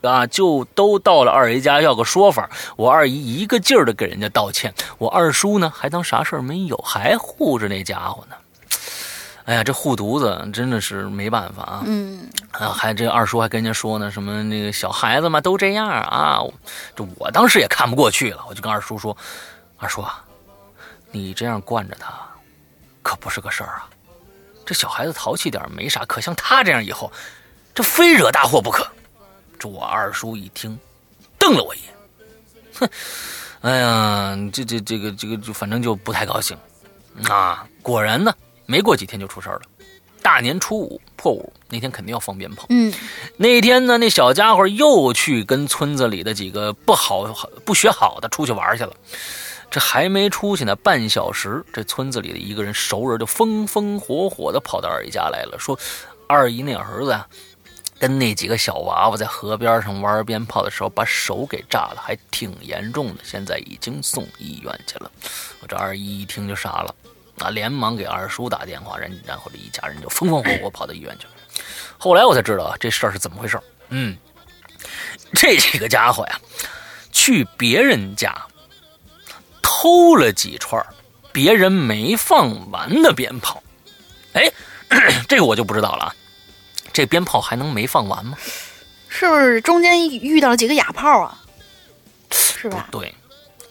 [0.00, 2.48] 啊，就都到了二姨家要个说法。
[2.76, 8.36] 我二姨一个劲儿的给人家道歉，我二叔呢还当啥事儿没有，还护着那家伙呢。
[9.48, 11.82] 哎呀，这护犊子真的是没办法啊！
[11.86, 16.42] 嗯，啊，还这二叔还跟人家说呢，什么那个小孩子嘛都这样啊！
[16.94, 19.16] 这我当时也看不过去了，我就跟二叔说
[19.80, 20.22] ：“二叔啊，
[21.10, 22.12] 你这样惯着他，
[23.00, 23.88] 可不是个事儿啊！
[24.66, 27.10] 这小孩子淘气点没啥，可像他这样以后，
[27.74, 28.86] 这非惹大祸不可。”
[29.58, 30.78] 这我二叔一听，
[31.38, 31.94] 瞪了我一眼，
[32.80, 32.90] 哼！
[33.62, 36.54] 哎呀，这这这个这个就反正就不太高兴
[37.30, 37.66] 啊！
[37.80, 38.30] 果然呢。
[38.70, 39.62] 没过几天就出事儿了，
[40.20, 42.66] 大年初五破五那天肯定要放鞭炮。
[42.68, 42.92] 嗯，
[43.38, 47.24] 那天呢，那小家伙又去跟村子里的几个不好
[47.64, 48.92] 不学好的出去玩去了。
[49.70, 55.78] 这还没出去呢，半小时，这村子里的一个人熟人就风风火火的跑到二姨家来了，说
[56.26, 57.26] 二姨那儿子啊，
[57.98, 65.10] 跟那几个小娃娃在河边上玩鞭炮的时候把手给炸了，还挺严重的，现在已经送医院去了。
[65.60, 66.94] 我这二姨一听就傻了。
[67.40, 67.50] 啊！
[67.50, 71.32] 连忙给二叔打电话，人然后这一家人就风风火火跑到医院去了。
[71.96, 74.16] 后来我才知道啊，这事儿是怎么回事嗯，
[75.32, 76.40] 这几个家伙呀，
[77.10, 78.36] 去别人家
[79.62, 80.84] 偷了几串
[81.32, 83.62] 别人没放完的鞭炮。
[84.34, 84.52] 哎，
[85.28, 86.14] 这个我就不知道了啊。
[86.92, 88.36] 这鞭炮还能没放完吗？
[89.08, 91.38] 是不是中间遇到了几个哑炮啊？
[92.30, 92.88] 是吧？
[92.90, 93.14] 对，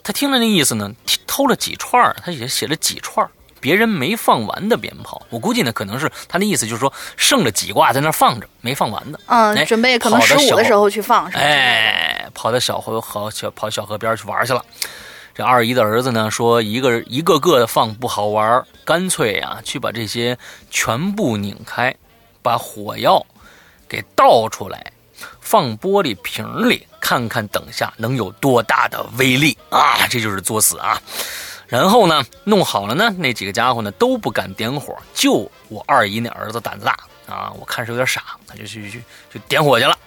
[0.03, 0.91] 他听了那意思呢，
[1.25, 3.29] 偷了几串他也写了几串
[3.67, 9.19] 别人没放完的鞭炮，我估计呢，可能是他的意思，就是说剩了几挂在那放着，没放完的。
[9.25, 11.43] 嗯，准备可能十五的时候去放，是吧？
[11.43, 14.63] 哎，跑到小河好小跑小河边去玩去了。
[15.35, 20.37] 这二姨的儿子呢，说一个一个个的放不好玩，干脆啊去把这些
[20.71, 21.93] 全部拧开，
[22.41, 23.21] 把火药
[23.89, 24.93] 给倒出来，
[25.41, 30.07] 放玻璃瓶里，看看等下能有多大的威力啊！
[30.09, 31.01] 这就是作死啊！
[31.67, 36.97] 然后呢，弄好了呢，那几个家伙呢都不敢点火，就我二姨那儿子胆子大
[37.27, 39.97] 啊，我看是有点傻，他就去去去点火去了。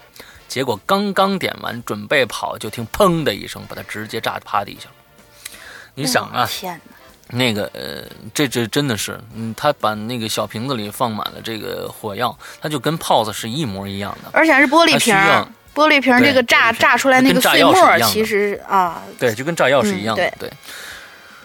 [0.49, 4.95] 结果刚刚点完，准备跑，就听砰的一声，把他直接炸趴地下了。
[5.95, 6.81] 你想啊，天
[7.29, 8.03] 哪，那个呃，
[8.33, 15.15] 这这真的是，嗯，他把那个小瓶子里放满了这个火药，他就跟炮子是一模一样的，而且还是玻璃瓶，
[15.75, 17.75] 玻璃瓶这个炸炸出来那个碎末，
[18.09, 20.51] 其实啊，对，就跟炸药是一样的，对。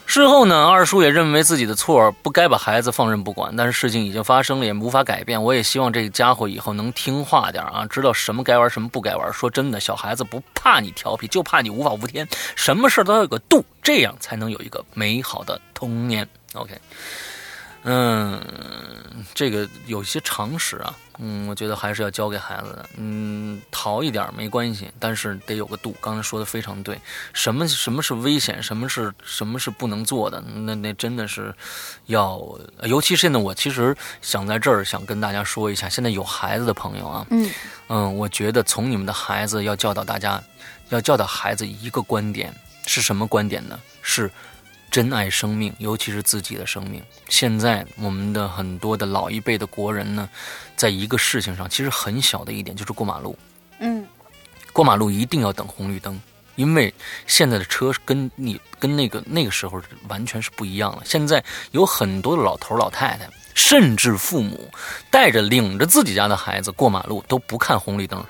[0.05, 3.55] 事后呢，二叔也认为自己的错，不该把孩子放任不管。
[3.55, 5.41] 但是事情已经发生了，也无法改变。
[5.41, 9.33] 我也希望这个家伙以后能听话点啊，知道什么该玩，什么不该玩。
[9.33, 12.27] 说真的，小孩子不怕你调皮，就怕你无法无天。
[12.55, 16.27] 什么事都要有个度，这样才能有一个美好的童年。
[16.53, 16.79] OK。
[17.87, 18.41] 嗯，
[19.35, 22.89] 这个有些常识啊，嗯，我觉得还是要教给孩子的。
[22.97, 25.95] 嗯，淘一点没关系，但是得有个度。
[26.01, 26.99] 刚才说的非常对，
[27.31, 31.53] 什么什么是危险，什么是什么是不能做的，那那真的是
[32.07, 32.41] 要，
[32.85, 37.49] 尤其是现在我其实想在这儿想跟大家说一下，现在有孩子的朋友啊，嗯
[37.89, 40.43] 嗯，我觉得从你们的孩子要教导大家，
[40.89, 42.51] 要教导孩子一个观点
[42.87, 43.79] 是什么观点呢？
[44.01, 44.31] 是。
[44.95, 47.03] 珍爱生命，尤其是自己的生命。
[47.27, 50.29] 现在我们的很多的老一辈的国人呢，
[50.77, 53.37] 在一个事情上，其实很小的一点就是过马路。
[53.79, 54.07] 嗯，
[54.71, 56.17] 过马路一定要等红绿灯，
[56.55, 56.93] 因为
[57.27, 61.01] 现在的车跟你跟那个那个时候完全是不一样了。
[61.03, 64.71] 现在有很多的老头老太太甚至父母
[65.11, 68.23] 带着领着自己家的孩子过马路都不看红绿灯，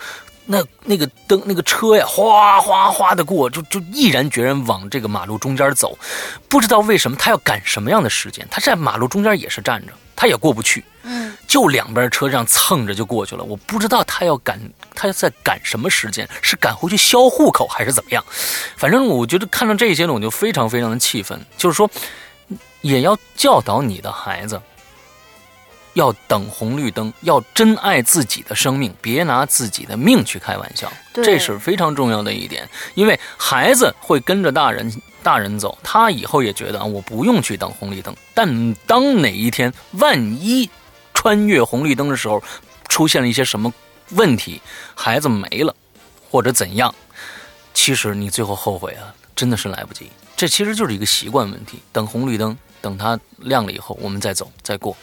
[0.46, 5.98] 那那个灯那个车呀，哗哗哗的过，就就毅然决然往这个马路中间走，
[6.48, 14.60] 不知道为什么他要赶什么样的时间，他在马路中间也是站着，他也过不去，嗯，就两边车这样蹭着就过去了，我不知道他要赶
[14.94, 18.24] 他在赶什么时间，是赶回去销户口还是怎么样，
[18.78, 21.90] 反正我觉得看到这些呢，我就非常非常的气愤，就是说
[22.82, 24.62] 也要教导你的孩子。
[25.96, 32.70] 要等红绿灯，要珍爱自己的生命，别拿自己的命去开玩笑，这是非常重要的一点。
[32.94, 38.16] 因为孩子会跟着大人大人走，他以后也觉得啊，我不用去等红绿灯。
[38.34, 40.70] 但当哪一天万一
[41.14, 42.44] 穿越红绿灯的时候，
[42.90, 43.74] 出现了一些什么
[44.12, 44.62] 问题，
[44.94, 45.74] 孩子没了，
[46.30, 46.94] 或者怎样，
[47.74, 50.12] 其实你最后后悔啊，真的是来不及。
[50.36, 51.80] 这其实就是一个习惯问题。
[51.94, 54.96] 等红绿灯，等它亮了以后，我们再走，再过。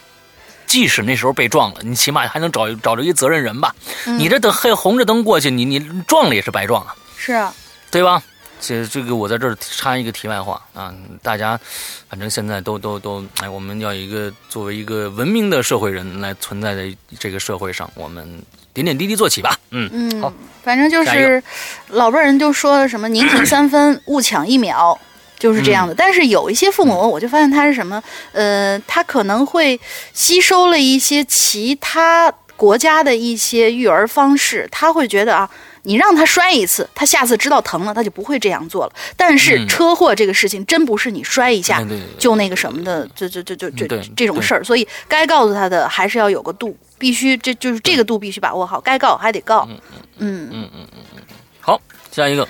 [0.72, 3.74] 即使那时候被撞了，你起码还能找找着一责任人吧？
[4.06, 7.54] 你这等黑红着灯过去，你你撞了也是白撞啊，是啊，
[7.90, 8.22] 对吧？
[8.58, 11.60] 这这个我在这儿插一个题外话啊，大家
[12.08, 18.26] 反正现在都都都，哎，我们要一个作为一个文明的社会人来存在在这个社会上，我们
[18.72, 19.54] 点点滴滴做起吧。
[19.72, 20.32] 嗯嗯，好，
[20.64, 21.42] 反正就是
[21.88, 24.98] 老辈人就说什么宁停三分，勿抢一秒。
[25.42, 29.78] 就是这样的，但是有一些父母，我就发现他是什么，呃，他可能会
[30.12, 35.50] 吸收了一些其他国家的一些育儿方式，他会觉得啊，
[35.82, 38.92] 你让他摔一次，他下次知道疼了，他就不会这样做了。
[39.16, 39.66] 但是嗯。
[39.66, 41.84] 车祸这个事情，真不是你摔一下
[42.16, 49.66] 就那个什么的，就就就就就这种事儿，所以该告诉他的还是要有个度，必须这就是这个度必须把握好，该告还得告。
[49.68, 51.22] 嗯嗯嗯嗯。
[51.60, 51.80] 好，
[52.12, 52.46] 下一个，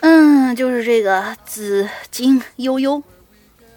[0.00, 3.02] 嗯，就是这个紫金悠悠，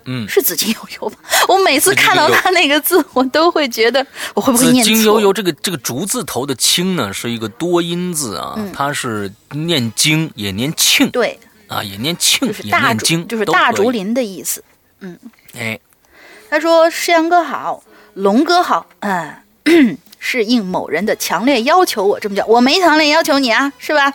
[0.05, 1.17] 嗯，是紫金悠悠吧？
[1.47, 4.93] 我每次看到他那个字，我都会觉得我会不会念错？
[4.93, 13.91] 金悠悠这个这个竹字头的青呢，是一个多音字啊，嗯它是念经也念庆对，啊，也念庆就是也大竹，念经，就是大竹。
[13.91, 14.63] 林的意思。
[14.99, 15.17] 嗯
[15.57, 15.79] 哎，
[16.49, 19.35] 他说：“诗阳哥好，龙哥好，嗯，
[20.19, 24.13] 是应某人的强烈要求，我这么叫，我没强烈要求你啊，是吧？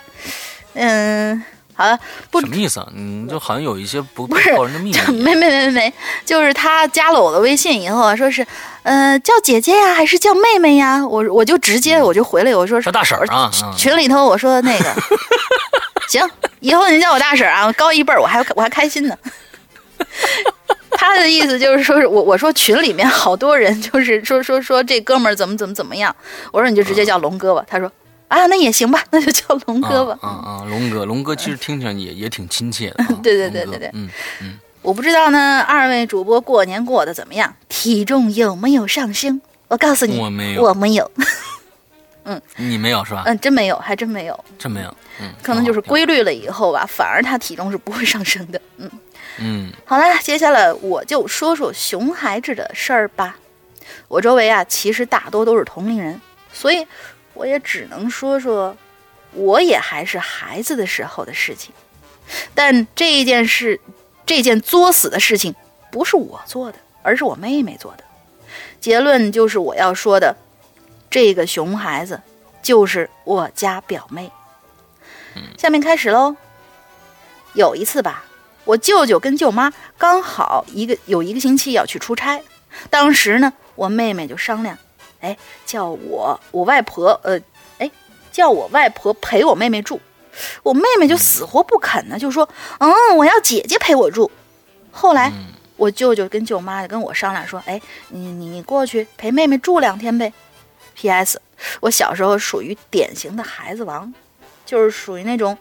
[0.73, 1.43] 嗯，
[1.77, 1.97] 好了，
[2.31, 2.87] 不什么意思啊？
[2.95, 4.97] 你就好像有一些不不是报人的秘密。
[5.23, 5.93] 没没没没没，
[6.25, 8.45] 就是他加了我的微信以后，说是，
[8.81, 11.05] 呃，叫姐姐呀，还是叫妹妹呀？
[11.05, 14.93] 我我就直接我就回来，我说叫大婶啊群里头我说那个，
[16.09, 16.27] 行，
[16.61, 19.15] 以后您叫我大婶儿啊，高一辈儿我还我还开心呢。
[20.99, 26.15] 他的意思就是说是我我说群里面好多人就是说说说这哥们儿怎么怎么怎么样，
[26.51, 27.63] 我说你就直接叫龙哥吧。
[27.67, 27.91] 他说
[28.27, 30.17] 啊，那也行吧，那就叫龙哥吧。
[30.21, 30.65] 啊啊啊！
[30.69, 33.07] 龙哥，龙哥其实听起来也也挺亲切的啊。
[33.23, 34.09] 对对对对对嗯
[34.41, 37.53] 嗯，我不知道呢，二位主播过年过得怎么样？
[37.69, 39.39] 体重有没有上升？
[39.69, 41.09] 我告诉你，我没有我没有，
[42.25, 43.23] 嗯你没有是吧？
[43.25, 44.93] 嗯，真没有，还真没有，真没有。
[45.21, 45.79] 嗯，可能就是。
[45.81, 48.61] 规律了以后吧，反而他体重是不会上升的。
[48.77, 48.91] 嗯，
[49.39, 53.37] 嗯好了，接下来我就说说熊孩子的事儿吧。
[54.09, 56.19] 我周围啊，其实大多都是同龄人，
[56.51, 56.85] 所以
[57.37, 58.75] 我也只能说说，
[59.33, 61.71] 我也还是孩子的时候的事情。
[62.55, 63.79] 但这一件事，
[64.25, 65.53] 这件作死的事情，
[65.91, 68.03] 不是我做的，而是我妹妹做的。
[68.81, 70.35] 结论就是我要说的，
[71.09, 72.19] 这个熊孩子
[72.61, 74.31] 就是我家表妹。
[75.57, 76.35] 下面开始喽。
[77.53, 78.23] 有一次吧，
[78.65, 82.41] 我舅舅跟舅妈刚好一个有一个星期要去出差，
[82.89, 84.77] 当时呢，我妹妹就商量，
[85.19, 87.39] 哎，叫我我外婆，呃，
[87.77, 87.89] 哎，
[88.31, 89.99] 叫我外婆陪我妹妹住。
[90.61, 92.47] 我妹妹就死活不肯呢，就说，
[92.79, 94.29] 嗯，我要姐姐陪我住。
[94.91, 100.31] 后来嗯我舅舅跟舅妈就跟我商量说，哎，你你你过去陪妹妹住两天呗。
[100.95, 101.39] P.S.
[101.79, 104.11] 我小时候属于典型的孩子王，
[104.65, 105.55] 就是属于那种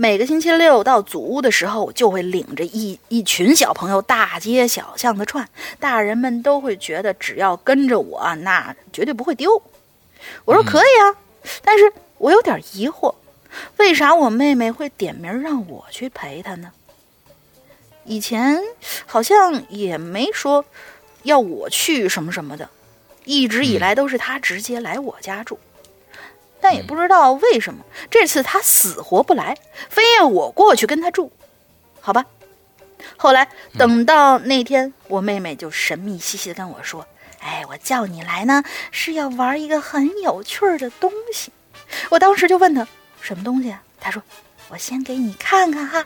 [0.00, 5.46] 每个星期六到祖屋的时候，就会领着一一群小朋友大街小巷的串，
[5.78, 9.62] 大人们都会觉得只要跟着我，那绝对不会丢。
[10.46, 11.20] 我说可以啊，
[11.62, 13.14] 但是我有点疑惑，
[13.76, 16.72] 为啥我妹妹会点名让我去陪她呢？
[18.06, 18.58] 以前
[19.04, 20.64] 好像也没说
[21.24, 22.66] 要我去什么什么的，
[23.26, 25.58] 一直以来都是她直接来我家住。
[26.60, 29.56] 但也不知道为什么，这次他死活不来，
[29.88, 31.32] 非要我过去跟他住。
[32.00, 32.24] 好吧，
[33.16, 33.48] 后来
[33.78, 37.06] 等到那天，我妹妹就神秘兮兮的跟我说
[37.40, 41.52] ：“哎，我叫你来呢，是要玩一个很有趣儿的东西。”
[42.10, 42.86] 我当时就问她
[43.20, 43.82] 什么东西啊？
[44.00, 44.22] 她说
[44.70, 46.04] ：“我先给你看看哈。”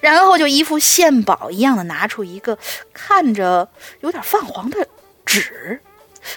[0.00, 2.56] 然后就一副献宝一样的拿出一个
[2.92, 3.68] 看着
[4.00, 4.86] 有点泛黄的
[5.26, 5.80] 纸，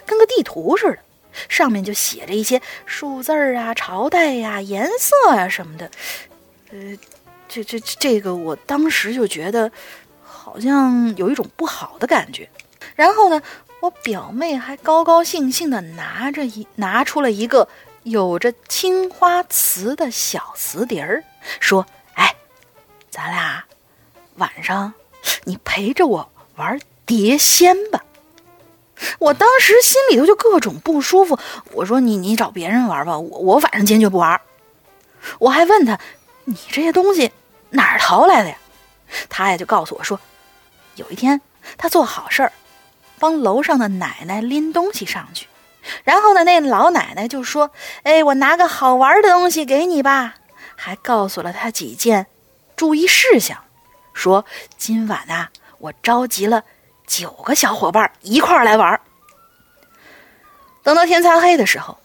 [0.03, 0.97] 跟个地图似的，
[1.50, 5.90] 上面就写着一些数字儿啊、朝代呀、颜色呀什么的。
[6.72, 6.98] 呃，
[7.48, 9.72] 这这这个，我当时就觉得
[10.24, 12.50] 好像有一种不好的感觉。
[12.96, 13.42] 然后呢，
[13.82, 17.68] 我表妹还高高兴兴的拿着一拿出了一个
[18.04, 21.24] 有着青花瓷的小瓷碟儿，
[21.60, 22.36] 说：“哎，
[23.10, 23.64] 咱俩
[24.36, 24.94] 晚上
[25.44, 28.04] 你陪着我玩碟仙吧。”
[29.20, 31.38] 我当时心里头就各种不舒服。
[31.74, 34.39] 我说：“你你找别人玩吧，我我反正坚决不玩。”
[35.39, 36.00] 我还问他
[36.46, 37.32] ：“你这些东西
[37.72, 38.58] 哪儿淘来的呀？”
[39.30, 40.20] 他呀就告诉我说
[40.96, 41.41] ：“有一天
[41.78, 42.52] 他做好事儿。”
[43.18, 45.48] 帮楼上的奶奶拎东西上去，
[46.04, 47.72] 然后呢，那老奶奶就说
[48.04, 50.36] ：“哎，我拿个好玩的东西给你吧。”
[50.76, 52.28] 还告诉了他几件
[52.76, 53.64] 注意事项，
[54.14, 54.46] 说
[54.78, 56.66] ：“今晚啊，我召集了
[57.08, 58.99] 九个小伙伴一块儿来玩。”
[60.84, 61.97] 等到天擦黑的时候，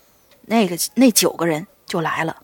[0.42, 2.42] 那个那九个人就来了。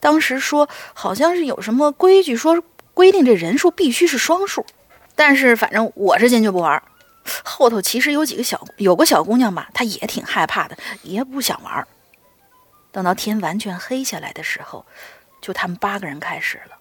[0.00, 2.62] 当时说好像是有什么规矩，说
[2.94, 4.66] 规定这人数必须是双数，
[5.14, 6.82] 但是反正我是坚决不玩。
[7.44, 11.86] 后头其实有几个小有个小姑娘吧，她也挺害怕的，也不想玩。
[12.90, 14.84] 等到天完全黑下来的时候，
[15.40, 16.76] 就他们八个人开始了。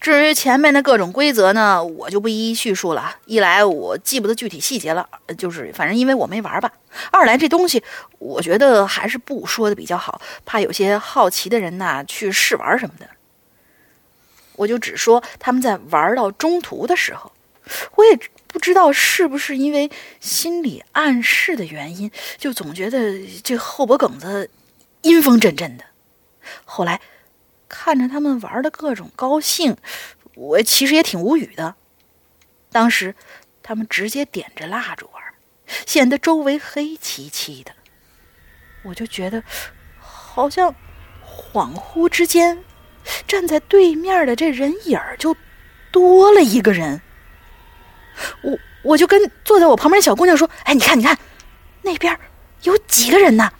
[0.00, 3.14] 至于前面的各种规则呢，我就不一一叙述了。
[3.26, 6.68] 一来我记不得具体细节了，就是反正因为我没玩吧；
[7.12, 7.82] 二来这东西
[8.18, 13.06] 我觉得还是不说的比较好，怕有些好奇的人呐去试玩什么的。
[14.56, 17.30] 我就只说他们在玩到中途的时候，
[17.96, 18.18] 我也。
[18.52, 19.88] 不知道是不是因为
[20.18, 24.50] 心理暗示的原因，就总觉得这后脖梗子
[25.02, 25.84] 阴风阵阵的。
[26.64, 27.00] 后来
[27.70, 29.76] 看着他们玩的各种高兴，
[30.34, 31.76] 我其实也挺无语的。
[32.70, 33.14] 当时
[33.62, 35.22] 他们直接点着蜡烛玩，
[35.86, 37.72] 显得周围黑漆漆的，
[38.82, 39.42] 我就觉得
[39.98, 40.74] 好像
[41.24, 42.62] 恍惚之间，
[43.26, 45.36] 站在对面的这人影儿就
[45.92, 47.00] 多了一个人。
[48.42, 51.16] 我我就跟坐在我旁边的小姑娘说：“哎，你看，你看，
[51.82, 52.18] 那边
[52.62, 53.52] 有几个人呢？”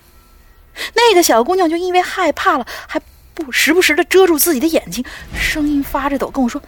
[0.95, 3.01] 那个小姑娘就因为害怕了，还
[3.49, 6.61] 时不时的遮住自己的眼睛，声音发着抖跟我说：“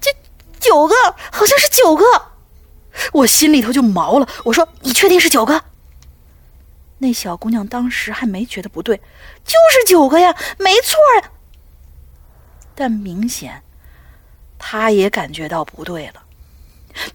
[0.00, 0.10] 这
[0.58, 0.94] 九个，
[1.32, 2.04] 好像是九个。”
[3.14, 4.28] 我心里头就毛了。
[4.44, 5.64] 我说：“你确定是九个？”
[6.98, 8.96] 那小姑娘当时还没觉得不对，
[9.44, 11.30] 就是九个呀，没错呀。
[12.74, 13.62] 但明显，
[14.58, 16.22] 她也感觉到不对了。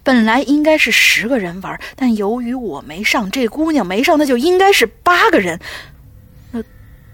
[0.02, 5.60] 本来应该是十个人玩，但由于我没上，这姑娘没上，那就应该是八个人。
[6.50, 6.62] 那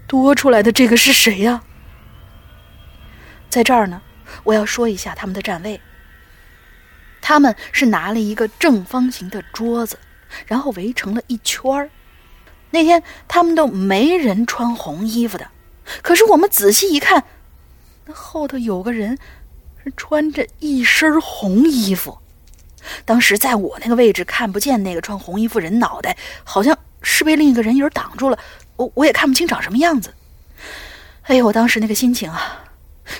[0.07, 1.61] 多出来的这个是谁呀？
[3.53, 4.01] 在这儿呢，
[4.45, 5.79] 我要说一下他们的站位。
[7.21, 9.99] 他们是拿了一个正方形的桌子，
[10.47, 11.91] 然后围成了一圈儿。
[12.71, 15.51] 那天他们都没人穿红衣服的，
[16.01, 17.25] 可是我们仔细一看，
[18.07, 19.19] 那后头有个人
[19.95, 22.17] 穿着一身红衣服。
[23.05, 28.39] 当时在我那个位置看不见那个穿红衣服人脑袋，好像是被另一个人影挡住了，
[28.77, 30.11] 我我也看不清长什么样子。
[31.21, 32.72] 哎呦，我当时那个心情啊，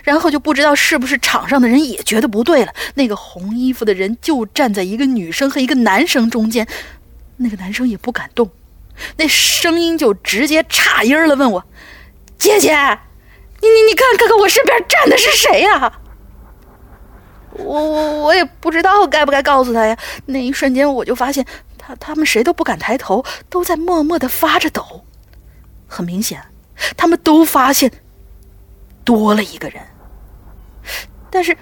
[0.04, 2.74] 然后就不知道是不是场上的人也觉得不对了。
[2.96, 6.68] 那个红衣服的人就站在一个女生和一个男生中间，
[7.38, 8.50] 那个男生也不敢动，
[9.18, 11.64] 那声音就直接岔音了，问我
[12.38, 12.72] ：“姐姐，
[13.62, 16.00] 你你你看看看我身边站的是谁呀？”
[17.56, 19.96] 我我我也不知道该不该告诉他呀。
[20.26, 21.46] 那一瞬间，我就发现
[21.78, 25.06] 他他们谁都不敢抬头，都在默默的发着抖。
[25.88, 26.42] 很明显，
[26.98, 27.92] 他们都发现
[29.04, 29.82] 多了一个人，
[31.30, 31.58] 但是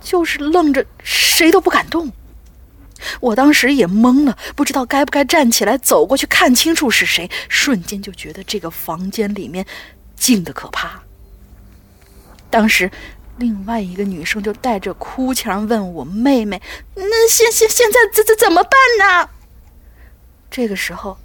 [0.00, 2.12] 就是愣着，谁都不敢动。
[3.20, 7.30] 我当时也懵了，不知道该不该站起来走过去看清楚是谁。
[7.48, 9.66] 瞬间就觉得这个房间里面
[10.16, 11.02] 静的可怕。
[12.50, 12.90] 当时。
[13.36, 16.62] 另外一个女生就带着哭腔问我妹妹
[16.94, 19.28] ：“那现现现在怎怎怎么办呢？”
[20.52, 21.18] 这个时候，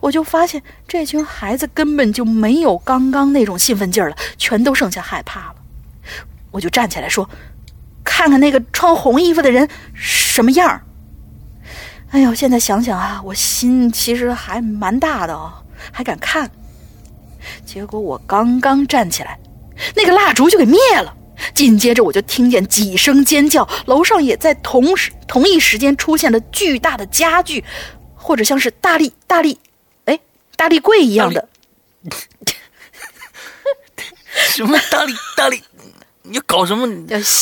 [0.00, 5.56] 我就发现这群孩子根本就没有刚刚那种兴奋劲儿了，全都剩下害怕了。
[6.50, 7.28] 我就站起来说
[8.04, 10.82] ：“看看那个穿红衣服的人什么样儿
[12.10, 15.52] 哎呦，现在想想啊，我心其实还蛮大的哦，
[15.90, 16.50] 还敢看。
[17.64, 19.38] 结果我刚刚站起来，
[19.94, 21.14] 那个蜡烛就给灭了。
[21.52, 27.62] 紧接着，我就听见几声尖叫，楼上也在同时同一时间出现了巨大的家具，
[28.14, 29.58] 或者像是大力大力，
[30.56, 31.48] 大力柜一样的。
[34.50, 35.62] 什么大力大力？
[36.22, 36.86] 你搞什么？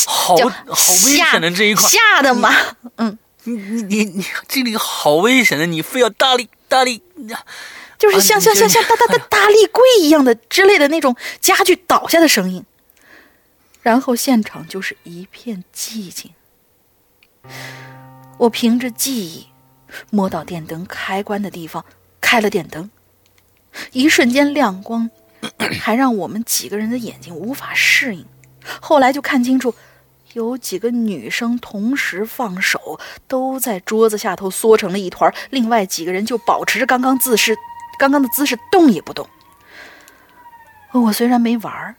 [0.05, 2.53] 好好危险的这一块，吓的嘛？
[2.97, 7.01] 嗯，你你你你，这里好危险的，你非要大力大力，
[7.97, 12.63] 就是像像像像大大大大力柜一样的之类的那种家具倒下的声音。
[13.81, 16.31] 然后现场就是一片寂静。
[18.37, 19.47] 我凭着记忆，
[20.11, 21.85] 摸到电灯开关的地方，
[22.21, 22.89] 开了电灯。
[23.91, 25.09] 一瞬间亮光，
[25.79, 28.25] 还让我们几个人的眼睛无法适应。
[28.81, 29.73] 后来就看清楚，
[30.33, 35.33] 有几个女生同时放手，都在桌子下头缩成了一团。
[35.49, 37.55] 另外几个人就保持着刚刚姿势，
[37.99, 39.27] 刚刚的姿势动也不动。
[40.91, 41.95] 我虽然没玩儿。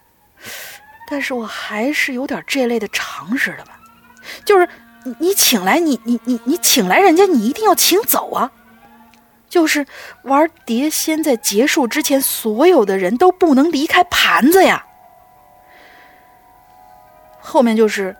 [1.08, 3.78] 但是我还是有点这类的常识的吧，
[4.44, 4.68] 就是
[5.04, 8.50] 你你请来你你你你请来人家，你一定要请走啊。
[9.48, 9.86] 就是
[10.22, 14.84] 玩碟仙，在结束之前，所有的人都不能离开盘子呀。
[17.40, 18.16] 后面就是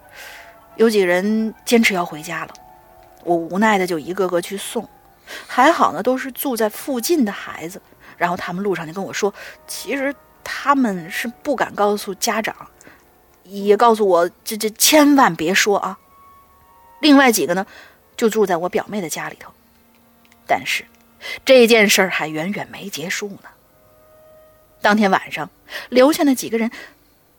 [0.76, 2.54] 有几人坚持要回家了，
[3.24, 4.88] 我无奈的就一个个去送，
[5.46, 7.82] 还好呢，都是住在附近的孩子。
[8.16, 9.34] 然后他们路上就跟我说，
[9.66, 12.54] 其实他们是不敢告诉家长。
[13.48, 15.96] 也告诉我，这这千万别说啊！
[17.00, 17.64] 另外几个呢，
[18.16, 19.52] 就住在我表妹的家里头。
[20.48, 20.84] 但是
[21.44, 23.48] 这件事儿还远远没结束呢。
[24.80, 25.50] 当天晚上，
[25.88, 26.70] 留下那几个人，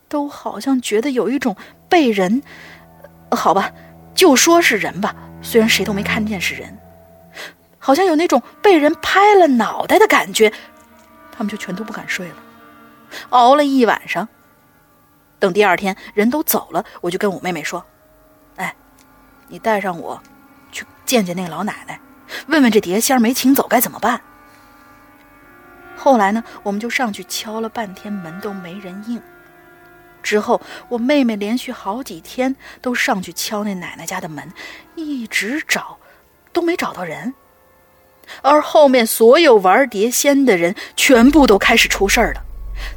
[0.09, 1.55] 都好像觉得有一种
[1.87, 2.41] 被人……
[3.31, 3.71] 好吧，
[4.13, 6.77] 就说是人吧，虽然谁都没看见是人，
[7.77, 10.51] 好像有那种被人拍了脑袋的感觉。
[11.31, 12.35] 他们就全都不敢睡了，
[13.29, 14.27] 熬了一晚上。
[15.39, 17.85] 等第二天人都走了，我就跟我妹妹说
[18.57, 18.75] ：“哎，
[19.47, 20.19] 你带上我，
[20.71, 21.99] 去见见那个老奶奶，
[22.47, 24.21] 问问这碟仙没请走该怎么办。”
[25.97, 29.21] 后来呢，我们就上去敲了半天门都没人应。
[30.23, 34.51] 之后我妹妹连续好几天都上去敲那奶奶家的门，
[34.95, 35.97] 一直找，
[36.51, 37.33] 都没找到人。
[38.41, 42.43] 而后面所有玩碟仙的人全部都开始出事儿了。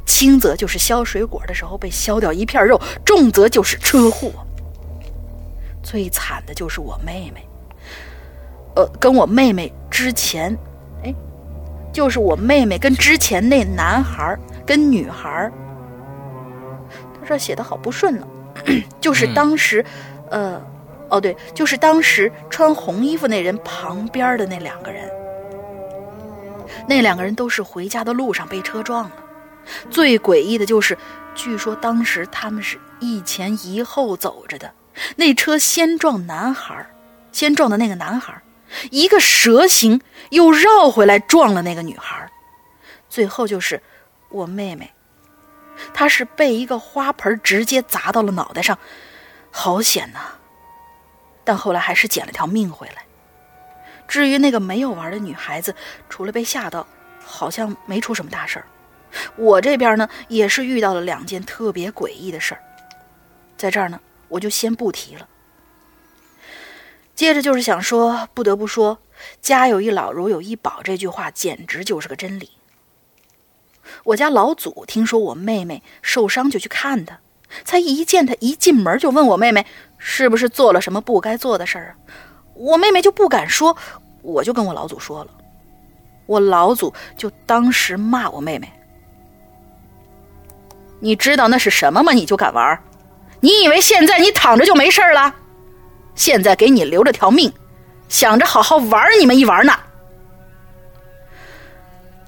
[0.05, 4.31] 轻则就是削水果的时候被削掉一片肉，重则就是车祸。
[5.81, 7.47] 最惨的就是我妹妹，
[8.75, 10.57] 呃，跟我妹妹之前，
[11.03, 11.13] 哎，
[11.91, 15.51] 就是我妹妹跟之前那男孩跟女孩，
[17.19, 18.27] 他这写的好不顺呢，
[19.01, 19.83] 就是当时，
[20.29, 20.61] 呃，
[21.09, 25.09] 哦对，就是当时穿红衣服那人旁边的那两个人，
[26.87, 29.11] 那两个人都是回家的路上被车撞了。
[29.89, 30.97] 最诡异的就是，
[31.35, 34.71] 据说当时他们是一前一后走着的，
[35.17, 36.85] 那车先撞男孩，
[37.31, 38.33] 先撞的那个男孩，
[38.89, 42.29] 一个蛇形又绕回来撞了那个女孩，
[43.09, 43.81] 最后就是
[44.29, 44.91] 我妹妹，
[45.93, 48.77] 她是被一个花盆直接砸到了脑袋上，
[49.51, 50.19] 好险呐！
[51.43, 53.03] 但后来还是捡了条命回来。
[54.07, 55.73] 至于那个没有玩的女孩子，
[56.09, 56.85] 除了被吓到，
[57.23, 58.65] 好像没出什么大事儿。
[59.35, 62.61] 我这边呢，也是遇到了两件特别诡异的事儿，
[63.57, 65.27] 在这儿呢，我就先不提了。
[67.21, 68.97] 接着就是想说，不得不说
[69.43, 72.49] ，“家有一老，如有一宝”这句话简直就是个真理。
[74.05, 77.19] 我家老祖听说我妹妹受伤，就去看她，
[77.63, 79.67] 才一见她一进门就问我妹妹
[79.99, 81.93] 是不是做了什么不该做的事儿啊？
[82.55, 83.77] 我妹妹就不敢说，
[84.23, 85.29] 我就跟我老祖说了，
[86.25, 88.67] 我老祖就当时骂我妹妹。
[90.99, 92.13] 你知道那是什么吗？
[92.13, 92.83] 你就敢玩？
[93.41, 95.35] 你以为现在你躺着就没事儿了？
[96.15, 97.51] 现在给你留着条命，
[98.09, 99.73] 想着好好玩你们一玩呢。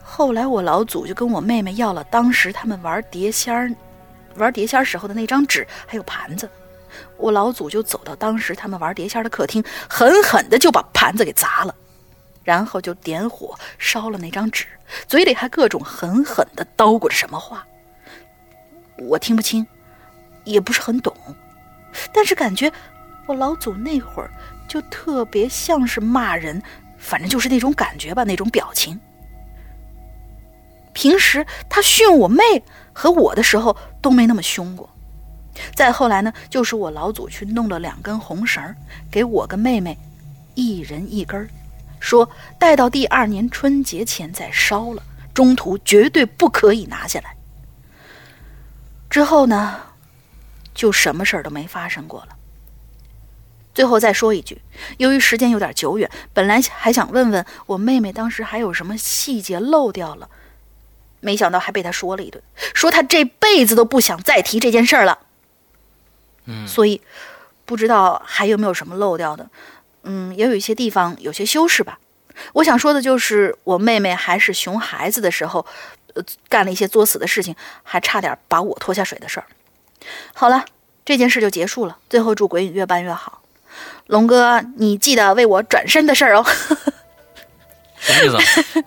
[0.02, 3.72] 后来我老祖就跟我妹妹要了当时他们玩碟仙儿、
[4.36, 6.48] 玩碟仙时候的那张纸还有盘子，
[7.18, 11.74] 我老祖就走到当时他们玩碟仙的客厅，狠狠的就把盘子给砸了，
[12.44, 14.66] 然后就点火烧了那张纸，
[15.08, 17.66] 嘴里还各种狠狠的叨咕着什么话。
[19.00, 19.66] 我听不清，
[20.44, 21.12] 也不是很懂，
[22.14, 22.72] 但是感觉
[23.26, 24.30] 我老祖那会儿
[24.68, 26.62] 就特别像是骂人，
[26.98, 29.00] 反正就是那种感觉吧，那种表情。
[30.94, 32.44] 平时他训我妹
[32.94, 34.90] 和我的时候都没那么凶过。
[35.76, 38.76] 再后来呢，就是我老祖去弄了两根红绳，
[39.10, 39.98] 给我跟妹妹
[40.56, 41.48] 一人一根，
[42.00, 42.30] 说
[42.60, 47.36] 待到第二年春节前再烧了，中途绝对不可以拿下来。
[49.10, 49.80] 之后呢，
[50.74, 52.32] 就什么事儿都没发生过了。
[53.74, 54.62] 最后再说一句，
[54.98, 60.30] 由于时间有点久远，本来还想问问我妹妹当时还有什么细节漏掉了，
[61.20, 62.41] 没想到还被她说了一顿，
[62.74, 65.20] 说她这辈子都不想再提这件事儿了。
[66.45, 67.02] 嗯，所以
[67.66, 69.50] 不知道还有没有什么漏掉的，
[70.04, 72.00] 嗯，也有一些地方有些修饰吧。
[72.54, 75.66] 我想说的就是，我妹妹还是熊孩子的时候，
[76.16, 79.45] 呃，干了一些作死的事情，还差点把我拖下水的事儿。
[80.34, 80.66] 好了，
[81.06, 81.98] 这件事就结束了。
[82.10, 83.43] 最后祝鬼影越办越好。
[84.08, 86.45] 龙哥，你记得为我转身的事儿哦。
[88.00, 88.84] 什么意思啊？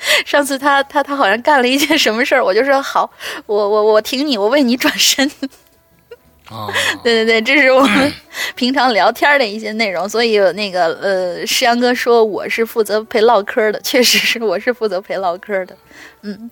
[0.24, 3.10] 上次他他他好像干了一件什么事儿，我就说好，
[3.46, 5.30] 我我我挺你，我为你转身。
[6.48, 6.66] 啊，
[7.04, 8.10] 对对对，这是我们
[8.54, 10.08] 平常聊天的一些内容。
[10.08, 15.76] 所以那个呃，诗阳哥说我是负责陪唠嗑的，确实是我是负责陪唠嗑的。
[16.22, 16.50] 嗯，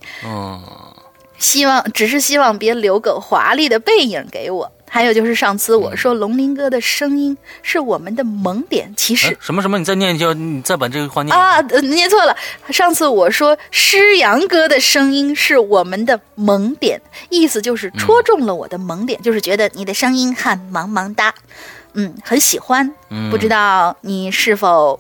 [1.39, 4.71] 希望只是希望别留个华丽的背影给我。
[4.89, 9.79] 还有就是上次我说龙鳞哥的声音是我们的萌点，其实哎什么什么？
[9.79, 12.35] 你再念一下，你再把这个话念啊，念错了。
[12.71, 21.35] 上次我说诗阳哥的声音是我们的萌点，意思就是戳中了我的萌点，就是觉得你的声音很萌萌哒，
[21.95, 22.95] 嗯，很喜欢。
[23.11, 24.99] 嗯不知道你是否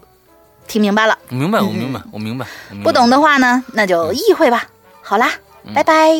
[0.66, 1.16] 听明白了？
[1.28, 2.46] 明白，我明白，我明白。
[2.70, 4.66] 明白不懂的话呢，那就意会吧。
[5.00, 5.30] 好啦，
[5.74, 6.10] 拜拜。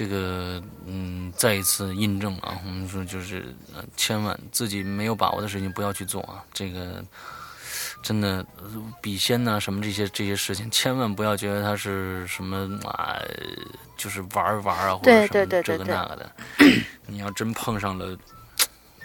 [0.00, 6.42] 这个，嗯，再一次印证啊，我们说就是，呃，千万自己没有把握的事情不要去做啊。
[6.54, 7.04] 这个
[8.02, 13.20] 真的，呃笔仙呐、什么这些这些事情，千万不要觉得它是什么啊，
[13.98, 16.32] 就是玩儿玩儿啊，或者什么这个那个的。
[17.06, 18.16] 你要真碰上了，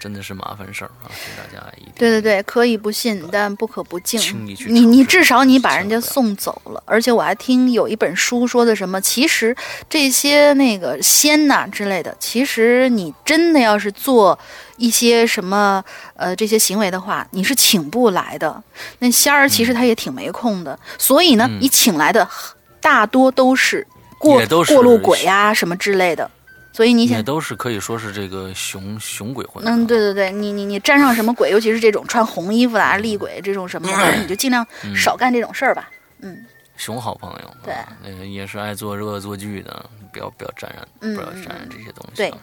[0.05, 4.21] 真的是麻烦事儿啊，请大家一定对对对，可以不信，但不可不敬。
[4.67, 9.55] 你你至少你把人家送走了，而且我还听有一本书说的什么，其实
[9.89, 14.37] 这些那个仙呐、之类的，其实你真的要是做
[14.77, 15.83] 一些什么
[16.15, 18.61] 呃这些行为的话，你是请不来的。
[18.99, 22.29] 那仙儿其实他也挺没空的，所以呢，嗯你请来的
[22.79, 23.87] 大多都是
[24.19, 26.29] 过都是过路鬼啊什么之类的。
[26.75, 29.63] 所以你想也，都是可以说是这个熊熊鬼魂。
[29.65, 35.89] 嗯，对对对，你你你沾上什么鬼，尤其是这种穿红衣服的啊、厉鬼这种什么的， 你就尽量少干这种事儿吧。
[36.19, 36.45] 嗯
[36.75, 42.37] 熊好朋友，对啊，呃，也是爱做恶作剧的，不要不要沾染，嗯不要沾染这些东西、对啊。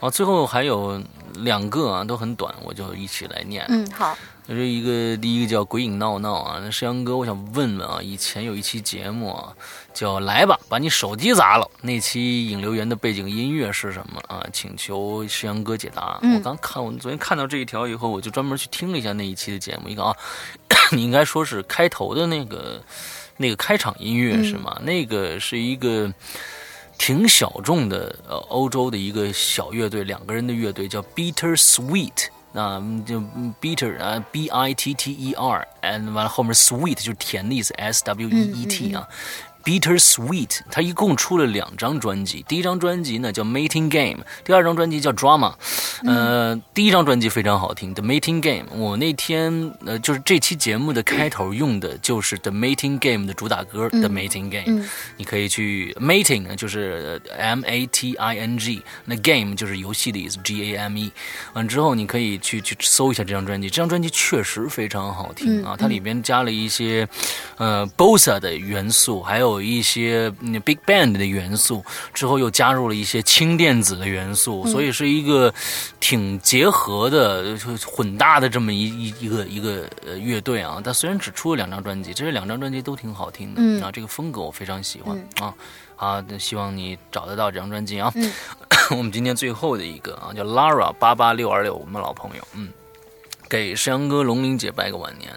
[0.00, 0.98] 好，最后还有
[1.34, 3.66] 两个啊，都很短，我就一起来念。
[3.68, 4.16] 嗯，好，
[4.48, 9.54] 就是一个第一个叫《鬼影闹闹》啊，那石阳哥，我想问问啊，以前有一期节目啊，
[9.92, 14.42] 叫“来吧，把你手机砸了”，那期引流员的背景音乐是什么啊？
[14.50, 16.18] 请求石阳哥解答。
[16.22, 20.16] 嗯我刚看，我昨天看到这一条以后，我就专门去听了一下那一期的节目，一个啊，
[20.92, 22.82] 你应该说是开头的那个
[23.36, 24.80] 那个开场音乐是吗？
[24.82, 26.10] 那个是一个。
[27.00, 38.65] 挺小众的，呃，欧洲的一个小乐队，两个人的乐队叫 Bitter Sweet，那嗯就嗯 Bitter 啊，B I T T E R，and 完了后面 Sweet 就是甜的意思，S W E E
[38.65, 39.07] T 啊。
[39.64, 45.54] Bitter Sweet，它一共出了两张专辑，第一张专辑呢叫 Mating Game，第二张专辑叫 Drama。
[46.04, 48.66] 呃，第一张专辑非常好听，The Mating Game。
[48.72, 54.84] 我那天呃就是这期节目的开头用的就是 The Mating Game 的主打歌、The Mating Game，、
[55.16, 61.12] 你可以去 Mating 呢就是 M A T I N G，那 Game 就是游戏的意思，G A M E。
[61.52, 67.06] 完之后你可以去去搜一下这张专辑，这张专辑确实非常好听啊，它里边加了一些
[67.56, 75.52] 呃 Bossa 的元素，还有一些、嗯、Big Band 的元素，之后又加入了一些轻电子的元素，所以是一个
[76.00, 80.80] 挺结合的、就混搭的这么一一一个一个呃乐队啊。
[80.84, 85.54] 但虽然只出了两张专辑，这两张专辑都挺好听的、嗯啊，这个风格我非常喜欢、啊。
[85.96, 88.12] 好，那希望你找得到这张专辑啊。
[88.14, 88.30] 嗯
[88.90, 92.70] 我们今天最后的一个啊，叫 Lara 八八六二六，我们老朋友，嗯，
[93.48, 95.32] 给山羊哥、龙玲姐拜个晚年。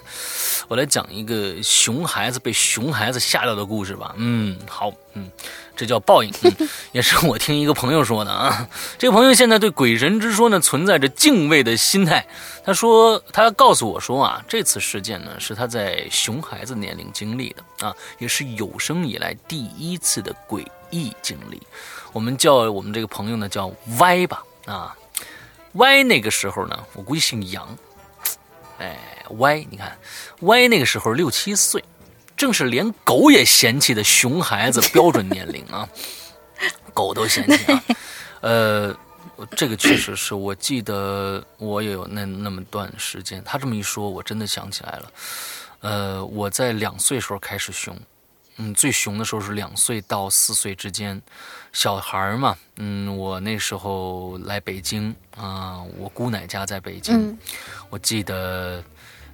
[0.68, 4.14] 我来讲一个熊孩子被熊孩子吓到的故事吧。
[4.18, 5.30] 嗯，好，嗯，
[5.76, 6.32] 这叫报应，
[6.94, 8.70] 也是我听一个朋友说的啊。
[8.98, 12.26] 这个朋友现在对鬼神之说呢存在着敬畏的心态。
[12.64, 21.62] 他说，他告诉我说啊，这次事件呢是他在熊孩子年龄经历的啊，也是有生以来第一次的诡异经历。
[22.14, 23.70] 我们叫我们这个朋友呢叫
[24.00, 24.96] 歪吧啊，
[25.74, 27.68] 歪那个时候呢，我估计姓杨。
[28.82, 28.98] 哎，
[29.38, 29.96] 歪，你看，
[30.42, 31.84] 歪那个时候六七岁，
[32.36, 35.88] 正是连狗也嫌弃的熊孩子标准年龄啊，
[36.94, 37.84] 狗都嫌弃啊。
[38.42, 38.98] 呃，
[39.56, 43.42] 这个确实是我记得我也有那那么段时间。
[43.46, 45.12] 他这么一说，我真的想起来了。
[45.82, 47.96] 呃，我在两岁时候开始熊，
[48.64, 51.20] 嗯，最熊的时候是两岁到四岁之间，
[51.74, 57.38] 小孩儿嘛，嗯，我那时候来北京啊、我姑奶家在北京，嗯。
[57.90, 58.84] 我记得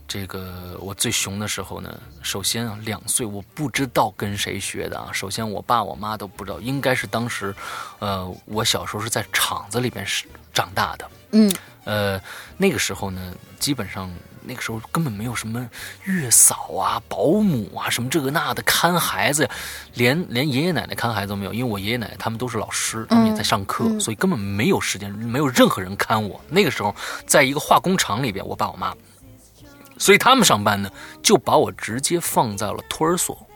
[0.08, 7.54] 这个我最熊的时候呢，首先啊，两岁我不知道跟谁学的啊，首先我爸我妈都不知道，应该是当时，
[8.00, 11.54] 呃，我小时候是在厂子里边是长大的，嗯。
[11.84, 12.22] 呃，
[12.58, 14.10] 那个时候呢，基本上
[14.44, 15.70] 那个时候根本没有什么
[16.04, 19.50] 月嫂啊、保姆啊什么这个那的看孩子，
[19.94, 26.40] 连连爷爷奶奶看孩子都没有，因为我爷爷奶奶他们都是老师，他们也在上课，所以根本没有时间，没有任何人看我。
[26.50, 26.96] 那个时候，
[27.26, 28.94] 在一个化工厂里边，我爸我妈，
[29.98, 30.90] 所以他们上班呢，
[31.24, 33.47] 就把我直接放在了托儿所。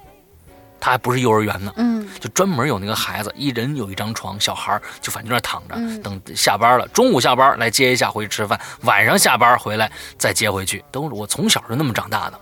[0.82, 12.40] 他还不是幼儿园呢，嗯，就专门有那个孩子，一人有一张床，小孩就反正在那躺着，等下班了，中午下班来接一下回去吃饭，晚上下班回来再接回去，都是我从小就那么长大的。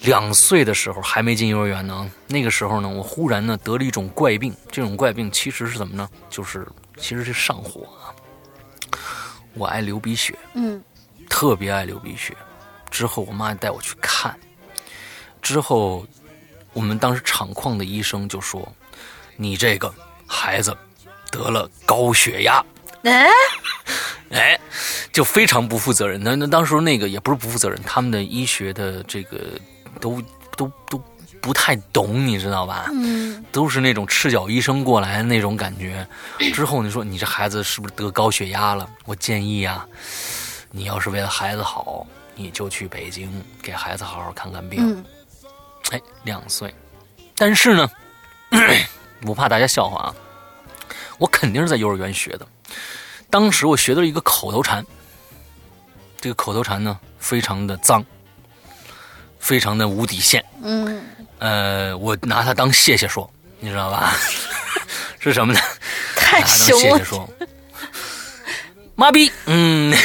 [0.00, 6.06] 两岁的时候还没进幼儿园呢，那个时候呢，我忽然呢得了一种怪病，这种怪病其实是怎么呢？
[6.28, 6.68] 就是
[6.98, 8.12] 其实是上火啊，
[9.54, 10.82] 我爱流鼻血，嗯，
[11.30, 12.36] 特别爱流鼻血。
[12.90, 14.38] 之后我妈带我去看，
[15.40, 16.06] 之后。
[16.72, 18.70] 我们当时厂矿的医生就说
[19.36, 19.92] ：“你这个
[20.26, 20.76] 孩子
[21.30, 22.64] 得了高血压。”
[23.02, 23.26] 哎，
[24.30, 24.60] 哎，
[25.10, 26.22] 就非常不负责任。
[26.22, 29.38] 那那当时那个也不是不负责任，他们的医学的这个
[30.00, 30.22] 都
[30.54, 31.02] 都都
[31.40, 32.90] 不太懂，你知道吧？
[32.92, 36.06] 嗯，都是那种赤脚医生过来的那种感觉。
[36.52, 38.86] 之后你说你这孩子是不是得高血压了？
[39.06, 39.88] 我建议啊，
[40.70, 42.06] 你要是为了孩子好，
[42.36, 43.32] 你就去北京
[43.62, 45.02] 给孩子好好看看病。
[45.90, 46.74] 哎，两岁，
[47.36, 47.90] 但是呢，
[49.20, 50.14] 不怕大家笑话啊，
[51.18, 52.46] 我肯定是在幼儿园学的。
[53.28, 54.84] 当时我学的是一个口头禅，
[56.20, 58.04] 这个口头禅呢，非常的脏，
[59.38, 60.44] 非常的无底线。
[60.62, 61.02] 嗯，
[61.38, 63.28] 呃，我拿它当谢谢说，
[63.58, 64.14] 你知道吧？
[65.18, 65.60] 是什么呢？
[66.14, 66.98] 太凶了。
[66.98, 67.28] 谢谢说，
[68.94, 69.96] 妈逼，嗯。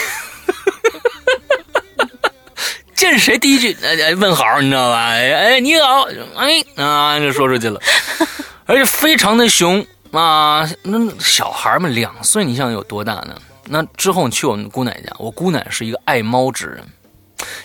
[3.09, 5.07] 见谁第一句哎问好，你知道吧？
[5.09, 7.79] 哎你好，哎啊就说出去了，
[8.65, 10.67] 而且非常的凶啊！
[10.83, 13.35] 那小孩们两岁，你想有多大呢？
[13.65, 16.83] 那之后去我们姑奶家，我姑奶是一个爱猫之人，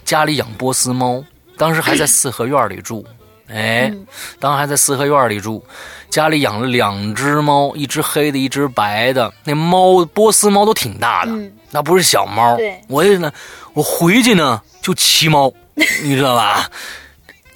[0.05, 1.23] 家里养波斯猫，
[1.57, 3.07] 当时还在四合院里住。
[3.53, 3.93] 哎，
[4.39, 5.65] 当时还在四合院里住，
[6.09, 9.33] 家里养了两只猫，一只黑的，一只白的。
[9.45, 11.33] 那猫波斯猫都挺大的，
[11.71, 12.57] 那不是小猫。
[12.57, 13.33] 对，我也呢，
[13.75, 14.63] 我回去呢。
[14.83, 15.53] 就骑猫，
[16.03, 16.67] 你知道吧？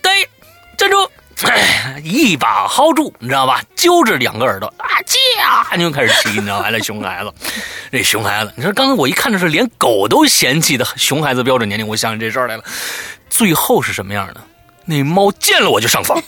[0.03, 0.13] 对，
[0.77, 1.11] 站住！
[2.03, 3.63] 一把薅住，你知道吧？
[3.75, 5.75] 揪着两个耳朵啊，驾！
[5.75, 6.69] 你就开始骑，你知道吧？
[6.71, 7.33] 那熊孩子，
[7.91, 12.65] 这熊孩子，你说刚才我一看的是连狗都嫌弃的熊孩子标准年龄，我想起这事儿来了。
[13.31, 14.41] 最后是什么样的？
[14.85, 16.23] 那猫见了我就上房，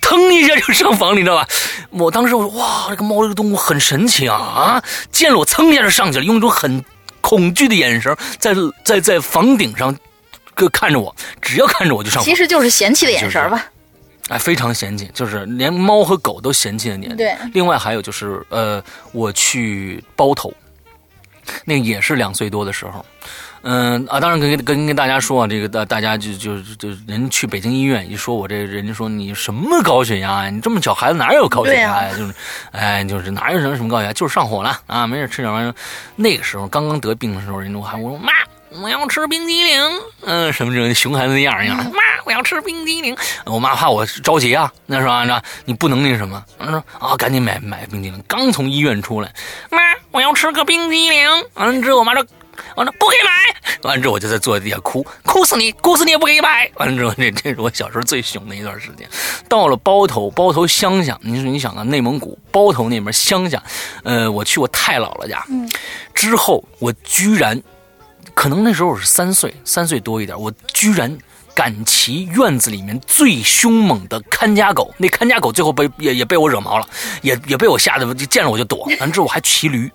[0.00, 1.48] 腾一下就上房，你知道吧？
[1.90, 4.84] 我当时我说哇，这个猫这个动物很神奇啊啊！
[5.10, 6.84] 见了我蹭一下就上去了，用一种很
[7.20, 8.54] 恐惧的眼神在
[8.84, 9.96] 在在房顶上。
[10.54, 12.24] 哥看着我，只要看着我就上房。
[12.24, 13.64] 其实就是嫌弃的眼神吧。
[14.28, 17.16] 哎，非常嫌弃，就是连猫和狗都嫌弃的年龄。
[17.16, 17.32] 对。
[17.54, 18.82] 另外还有就是，呃，
[19.12, 20.52] 我去包头，
[21.64, 23.06] 那个也是两岁多的时候。
[23.62, 30.50] 嗯啊，当然跟跟跟大家说啊，这个大大家就就就人去北京医院一说，我这人家说你什么高血压呀？
[30.50, 32.10] 你这么小孩子哪有高血压呀？
[32.16, 32.34] 就是，
[32.72, 35.74] 哎，就是哪有什么什么高血压，就是上火了啊，没事吃点玩意儿。
[36.16, 38.32] 那个时候刚刚得病的时候，人家还我说妈。
[38.70, 39.80] 我要吃冰激凌，
[40.26, 41.74] 嗯，什么这种熊孩子的样一样。
[41.78, 43.16] 妈，我要吃冰激凌。
[43.46, 45.24] 我妈怕我着急啊，那是吧？
[45.24, 46.44] 那你不能那什么？
[46.60, 48.22] 说啊，赶紧买买冰激凌。
[48.28, 49.32] 刚从医院出来，
[49.70, 49.78] 妈，
[50.10, 51.26] 我要吃个冰激凌。
[51.54, 52.22] 完了之后，我妈说，
[52.76, 53.80] 完了不给买。
[53.82, 56.70] 完了之后，我就在坐在地下哭，哭死你，哭死你也不给买。
[56.76, 59.08] 完了之后，这这是我小时候最熊的一段时间。
[59.48, 63.62] 到了包头，包头乡下，你说你想啊，内蒙古包头那边乡下，
[64.04, 65.44] 呃，我去我太姥姥家，
[66.14, 67.62] 之后我居然。
[68.34, 71.18] 可能那时候我是三岁，三岁多一点，我居然
[71.54, 74.94] 赶骑院子里面最凶猛的看家狗。
[74.96, 76.88] 那看家狗最后被也也被我惹毛了，
[77.22, 78.88] 也也被我吓得见了我就躲。
[79.00, 79.90] 完之后我还骑驴，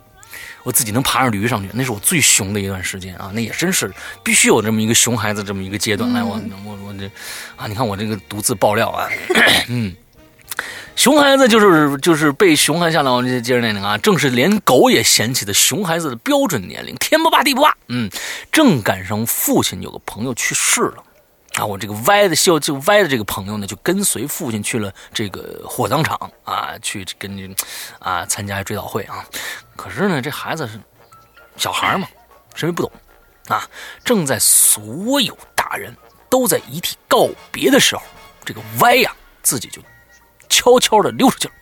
[0.63, 3.31] 我自己能爬上驴上去，那是我最熊的一段时间啊！
[3.33, 3.91] 那也真是
[4.23, 6.11] 必须有这么一个熊孩子这么一个阶段。
[6.13, 7.05] 来，我我我这
[7.55, 9.09] 啊，你看我这个独自爆料啊，
[9.69, 9.95] 嗯。
[10.95, 17.75] 熊孩子就是就是被熊孩子吓到，这接着那个啊，正是连狗也嫌弃的熊孩子的标准年龄，天不怕地不怕。
[17.87, 18.07] 嗯，
[18.51, 21.03] 正赶上父亲有个朋友去世了，
[21.55, 27.55] 啊，我这个歪的笑就歪的这个朋友呢，就跟随父亲去了这个火葬场啊，去跟
[27.99, 29.25] 啊参加追悼会啊。
[29.75, 30.79] 可是呢，这孩子是
[31.57, 32.07] 小孩嘛，
[32.55, 32.91] 谁也不懂
[33.47, 33.67] 啊。
[34.03, 35.95] 正在所有大人
[36.29, 38.01] 都在遗体告别的时候，
[38.43, 39.81] 这个歪呀自己就。
[40.49, 41.53] 悄悄的溜出去了，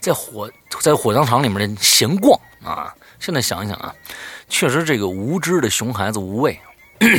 [0.00, 0.50] 在火
[0.80, 2.92] 在火葬场里面闲逛啊！
[3.20, 3.94] 现在想一想啊，
[4.48, 6.60] 确实这个无知的熊孩子无畏，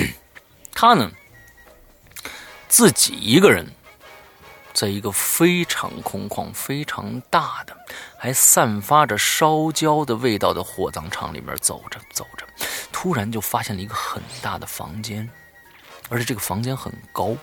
[0.76, 1.10] 他呢
[2.74, 3.72] 自己一个人，
[4.74, 7.78] 在一个非常空旷、非常大的、
[8.18, 12.44] 还散发着烧焦的味道的火葬场里面走着走着。
[12.92, 15.30] 突然就发现了一个很大的房间，
[16.10, 17.38] 而且这个房间很高，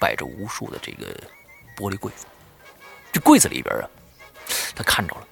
[0.00, 1.04] 摆着无数的这个
[1.76, 2.24] 玻璃柜子。
[3.12, 3.84] 这柜子里边啊，
[4.74, 5.26] 他看着了，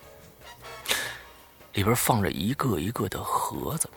[1.72, 3.88] 里边放着一个一个的盒子。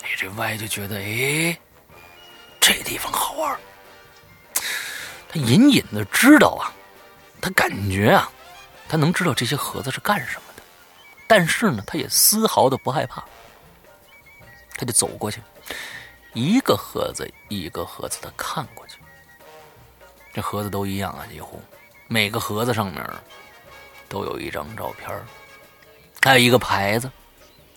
[0.00, 1.58] 哎，这 Y 就觉得，哎，
[2.58, 3.60] 这地方好玩。
[5.34, 6.70] 他隐隐的知道啊，
[7.40, 8.30] 他感觉啊，
[8.88, 10.62] 他能知道这些盒子是干什么的，
[11.26, 13.22] 但是呢，他也丝毫的不害怕。
[14.76, 15.40] 他就走过去，
[16.34, 18.98] 一个盒子一个盒子的看过去。
[20.32, 21.60] 这盒子都一样啊，几乎
[22.06, 23.04] 每个盒子上面
[24.08, 25.10] 都有一张照片，
[26.22, 27.10] 还有一个牌子，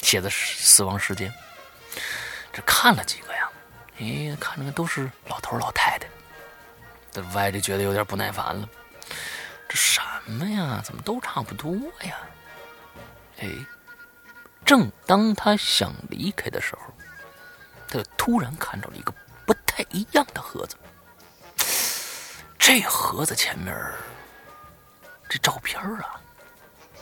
[0.01, 1.33] 写的死亡时间。
[2.53, 3.49] 这看了几个呀？
[3.99, 6.07] 哎，看着都是老头老太太。
[7.17, 8.69] 这歪着觉得有点不耐烦了，
[9.67, 10.79] 这什么呀？
[10.85, 11.73] 怎么都差不多
[12.03, 12.15] 呀？
[13.39, 13.49] 哎，
[14.63, 16.93] 正当他想离开的时候，
[17.87, 19.11] 他突然看到了一个
[19.47, 20.75] 不太一样的盒子。
[22.59, 23.75] 这盒子前面
[25.27, 26.21] 这照片啊，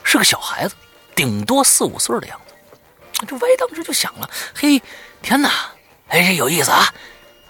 [0.01, 0.75] 是个小孩子，
[1.13, 3.25] 顶多四五岁的样子。
[3.27, 4.81] 这歪当时就想了：嘿，
[5.21, 5.49] 天哪！
[6.07, 6.85] 哎，这有意思啊！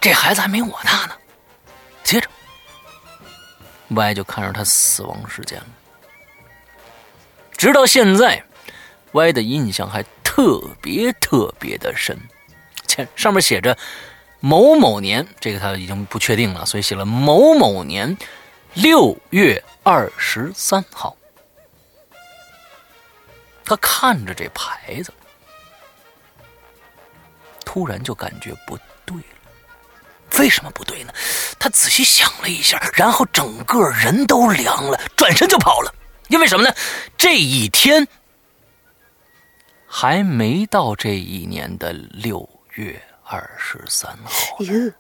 [0.02, 1.16] 这孩子还没我大呢。
[2.04, 2.28] 接着。
[3.96, 5.68] 歪就看着他死亡时间了，
[7.58, 8.44] 直到现在
[9.14, 12.18] 歪的印象还特别特别的深。
[12.88, 13.78] 前上面写着
[14.40, 18.16] 某某年，这个他已经不确定了，所以写了某某年
[18.74, 21.18] 六月二十三号。
[23.64, 25.12] 他看着这牌子，
[27.66, 29.16] 突然就感觉不对。
[30.38, 31.14] 为什么不对呢？
[31.58, 35.94] 他仔细想了一下，然后整个人都凉了，转身就跑了。
[36.28, 36.76] 因为什么呢？
[37.18, 38.08] 这一天
[39.88, 44.58] 还没到这一年的六月二十三号。
[44.60, 44.94] 哟，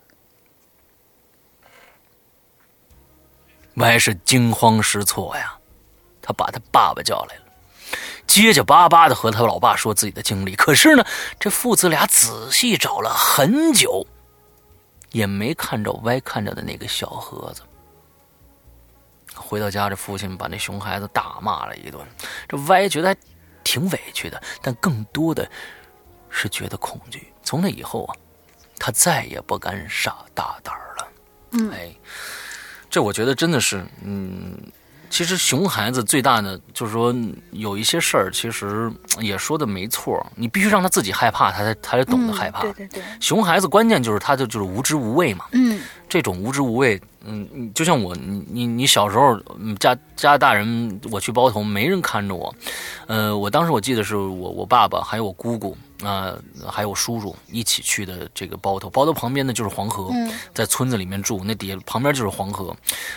[3.75, 5.53] 歪是惊慌失措呀，
[6.21, 7.41] 他把他爸爸叫来了，
[8.25, 10.55] 结结巴巴的和他老爸说自己的经历。
[10.55, 11.03] 可是呢，
[11.39, 14.05] 这父子俩仔细找了很久。
[15.15, 17.61] 也没看着歪看着的那个小盒子。
[19.33, 22.05] 回到家，这父亲把那熊孩子大骂了一顿。
[22.49, 23.17] 这歪觉得还
[23.63, 25.49] 挺委屈的，但更多的
[26.29, 27.31] 是觉得恐惧。
[27.43, 28.15] 从那以后啊，
[28.77, 31.07] 他再也不敢傻大胆了。
[31.51, 31.95] 嗯，哎，
[32.89, 34.57] 这我觉得真的是，嗯。
[35.09, 37.15] 其实熊孩子最大的就是说，
[37.51, 38.91] 有一些事儿，其实
[39.21, 40.25] 也说的没错。
[40.35, 42.61] 你必须让他自己害怕，他才他才懂得害怕。
[42.61, 43.03] 对对对。
[43.19, 45.45] 熊孩子关键就是他就就是无知无畏嘛。
[45.51, 45.79] 嗯。
[46.07, 49.37] 这种无知无畏，嗯，就像我，你你你小时候
[49.79, 52.53] 家家大人我去包头，没人看着我。
[53.07, 55.75] 呃，我当时我记得是我我爸爸还有我姑姑。
[56.03, 56.35] 啊，
[56.67, 60.11] 还有叔叔一起去的这个包头，包头旁边呢就是黄河，
[60.53, 62.75] 在村子里面住，那底下旁边就是黄河。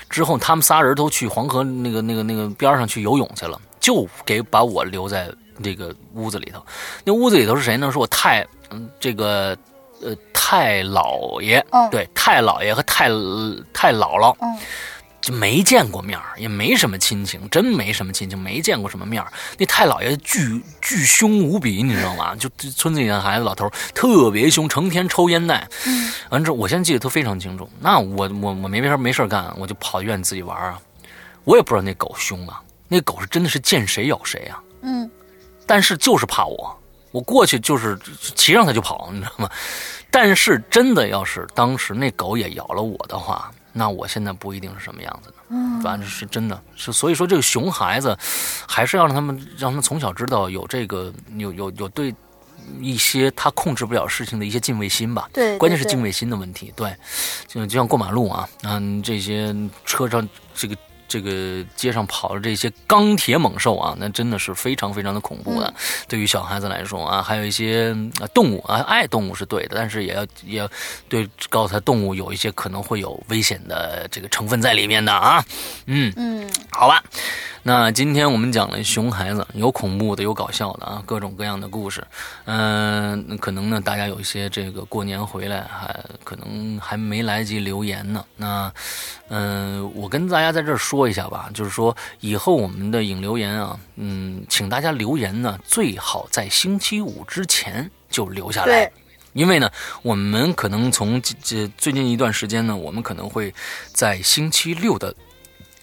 [0.08, 5.30] 之后他们仨人都去黄河那个那个那个边上去游泳去了，就给把我留在
[5.62, 6.64] 这个屋子里头。
[7.04, 7.90] 那屋子里头是谁呢？
[7.90, 9.56] 是我太嗯这个
[10.00, 13.08] 呃太姥爷，对太姥爷和太
[13.72, 14.36] 太姥姥。
[15.28, 19.22] 就没见过面也没什么亲情，真没什么亲情，没见过什么面
[19.58, 22.34] 那太老爷巨巨凶无比，你知道吗？
[22.34, 25.68] 就村子里的孩子，老头特别凶，成天抽烟袋。
[25.84, 27.68] 嗯，完之后，我现在记得都非常清楚。
[27.78, 30.80] 那我我我没没事没事干，我就跑院子自己玩啊。
[31.44, 34.58] 我也不知道那狗凶啊，那狗是真的是见谁咬谁啊。
[34.80, 35.10] 嗯，
[35.66, 36.74] 但是就是怕我，
[37.10, 37.98] 我过去就是
[38.34, 39.50] 骑上它就跑，你知道吗？
[40.10, 43.50] 但是真的要是当时那狗也咬了我的话。
[43.78, 48.16] 那我现在不一定是什么样子的，嗯，反正是真的，是所以说这个熊孩子，
[48.66, 52.12] 还是要让他们让他们从小知道有这个有有有对
[52.80, 56.94] 一些他控制不了事情的一些敬畏心吧，对，关键是敬畏心的问题，对，
[57.46, 60.76] 就就像过马路啊，嗯，这些车上这个。
[61.08, 65.72] 这个街上跑的这些钢铁猛兽啊，那真的是非常非常的恐怖的。
[66.06, 67.96] 对于小孩子来说啊，还有一些
[68.32, 70.68] 动物啊，爱动物是对的，但是也要也要
[71.08, 75.44] 对告诉他，动物有一些可能会有危险的这个成分在里面的啊。
[75.86, 77.02] 嗯嗯，好吧。
[77.62, 82.02] 那今天我们讲了熊孩子，有恐怖的，有搞笑的啊，各种各样的故事。
[82.44, 88.24] 嗯，可能呢，大家有一些这个过年回来还可能还没来及留言呢。
[88.36, 88.72] 那，
[89.28, 98.90] 嗯，我跟大家在这儿说一下吧，就是说以后我们的引留言啊，嗯，请大家留言呢，最好在星期五之前就留下来，
[99.34, 99.70] 因为呢，
[100.02, 103.52] 我们可能从这最近一段时间呢，我们可能会
[103.92, 105.14] 在星期六的。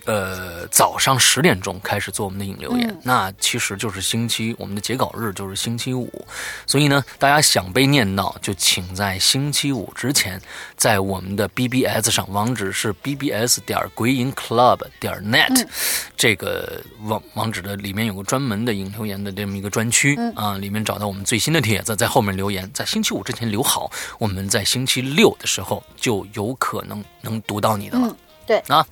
[0.06, 6.26] 呃，早上十点钟开始做我们的引流言，那其实就是星期我们的截稿日就是星期五，
[6.68, 10.40] 所以呢，大家想被念到，就请在星期五之前，
[10.78, 15.68] 在我们的 BBS 上，网址是 BBS 点鬼影 Club 点 net，
[16.16, 28.16] 这个网网址的里面有个专门的引流言的这么一个专区啊，里面找到我们最新的帖子，在后面留言，在星期五之前留好，我们在星期六的时候就有可能能读到你的了。
[28.46, 28.60] 对。
[28.68, 28.86] 啊。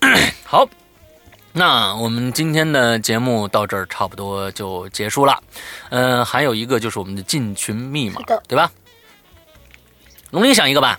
[0.44, 0.68] 好，
[1.52, 5.42] 那我们今天的节目到这儿差不多就结束了。
[5.90, 8.70] 嗯，还有一个就是我们的进群密码，对吧？
[10.30, 10.98] 龙鳞想一个吧。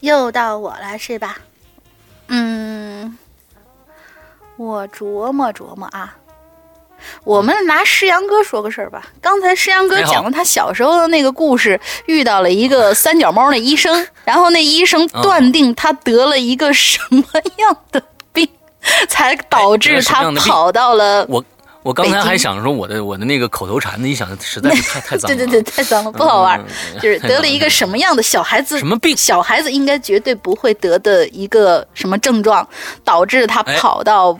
[0.00, 1.38] 又到我了是吧？
[2.28, 3.16] 嗯，
[4.56, 6.16] 我琢磨琢磨啊。
[7.22, 9.06] 我们拿诗阳哥说个事儿吧。
[9.20, 17.24] 刚才诗阳哥讲了他小时候的那个故事，遇到了一个三脚猫的医生，然后那医生断定他得了一个什么
[17.58, 18.02] 样的。
[19.08, 21.44] 才导致他跑到了我。
[21.82, 25.36] 我刚才还想说我的我的那个口头禅呢，一想实在是太 太脏了。
[25.36, 26.58] 对对对，太脏了，不好玩。
[26.98, 29.14] 就是得了一个什么样的小孩子什么病？
[29.14, 32.66] 小孩子应该绝对不会得的一个什么症状，
[33.04, 34.34] 导致他跑到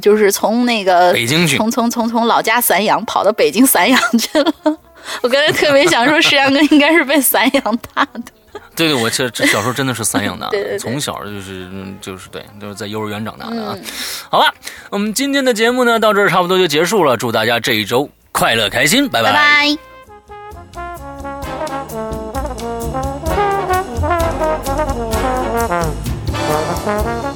[0.00, 4.50] 就是从那个北京去，从从从从老家散养跑到北京散养去了。
[5.20, 8.32] 我刚才特别想说，石阳哥应该是被散养大的。
[8.76, 10.48] 对对，我这这小时候真的是散养的，
[10.78, 11.66] 从小就是
[12.00, 13.74] 就是对，就是在幼儿园长大的啊。
[14.30, 14.54] 好了，
[14.90, 17.16] 我们今天的节目呢，到这儿差不多就结束了。
[17.16, 19.32] 祝大家这一周快乐开心，拜拜。
[19.32, 19.76] 拜
[26.86, 27.32] 拜。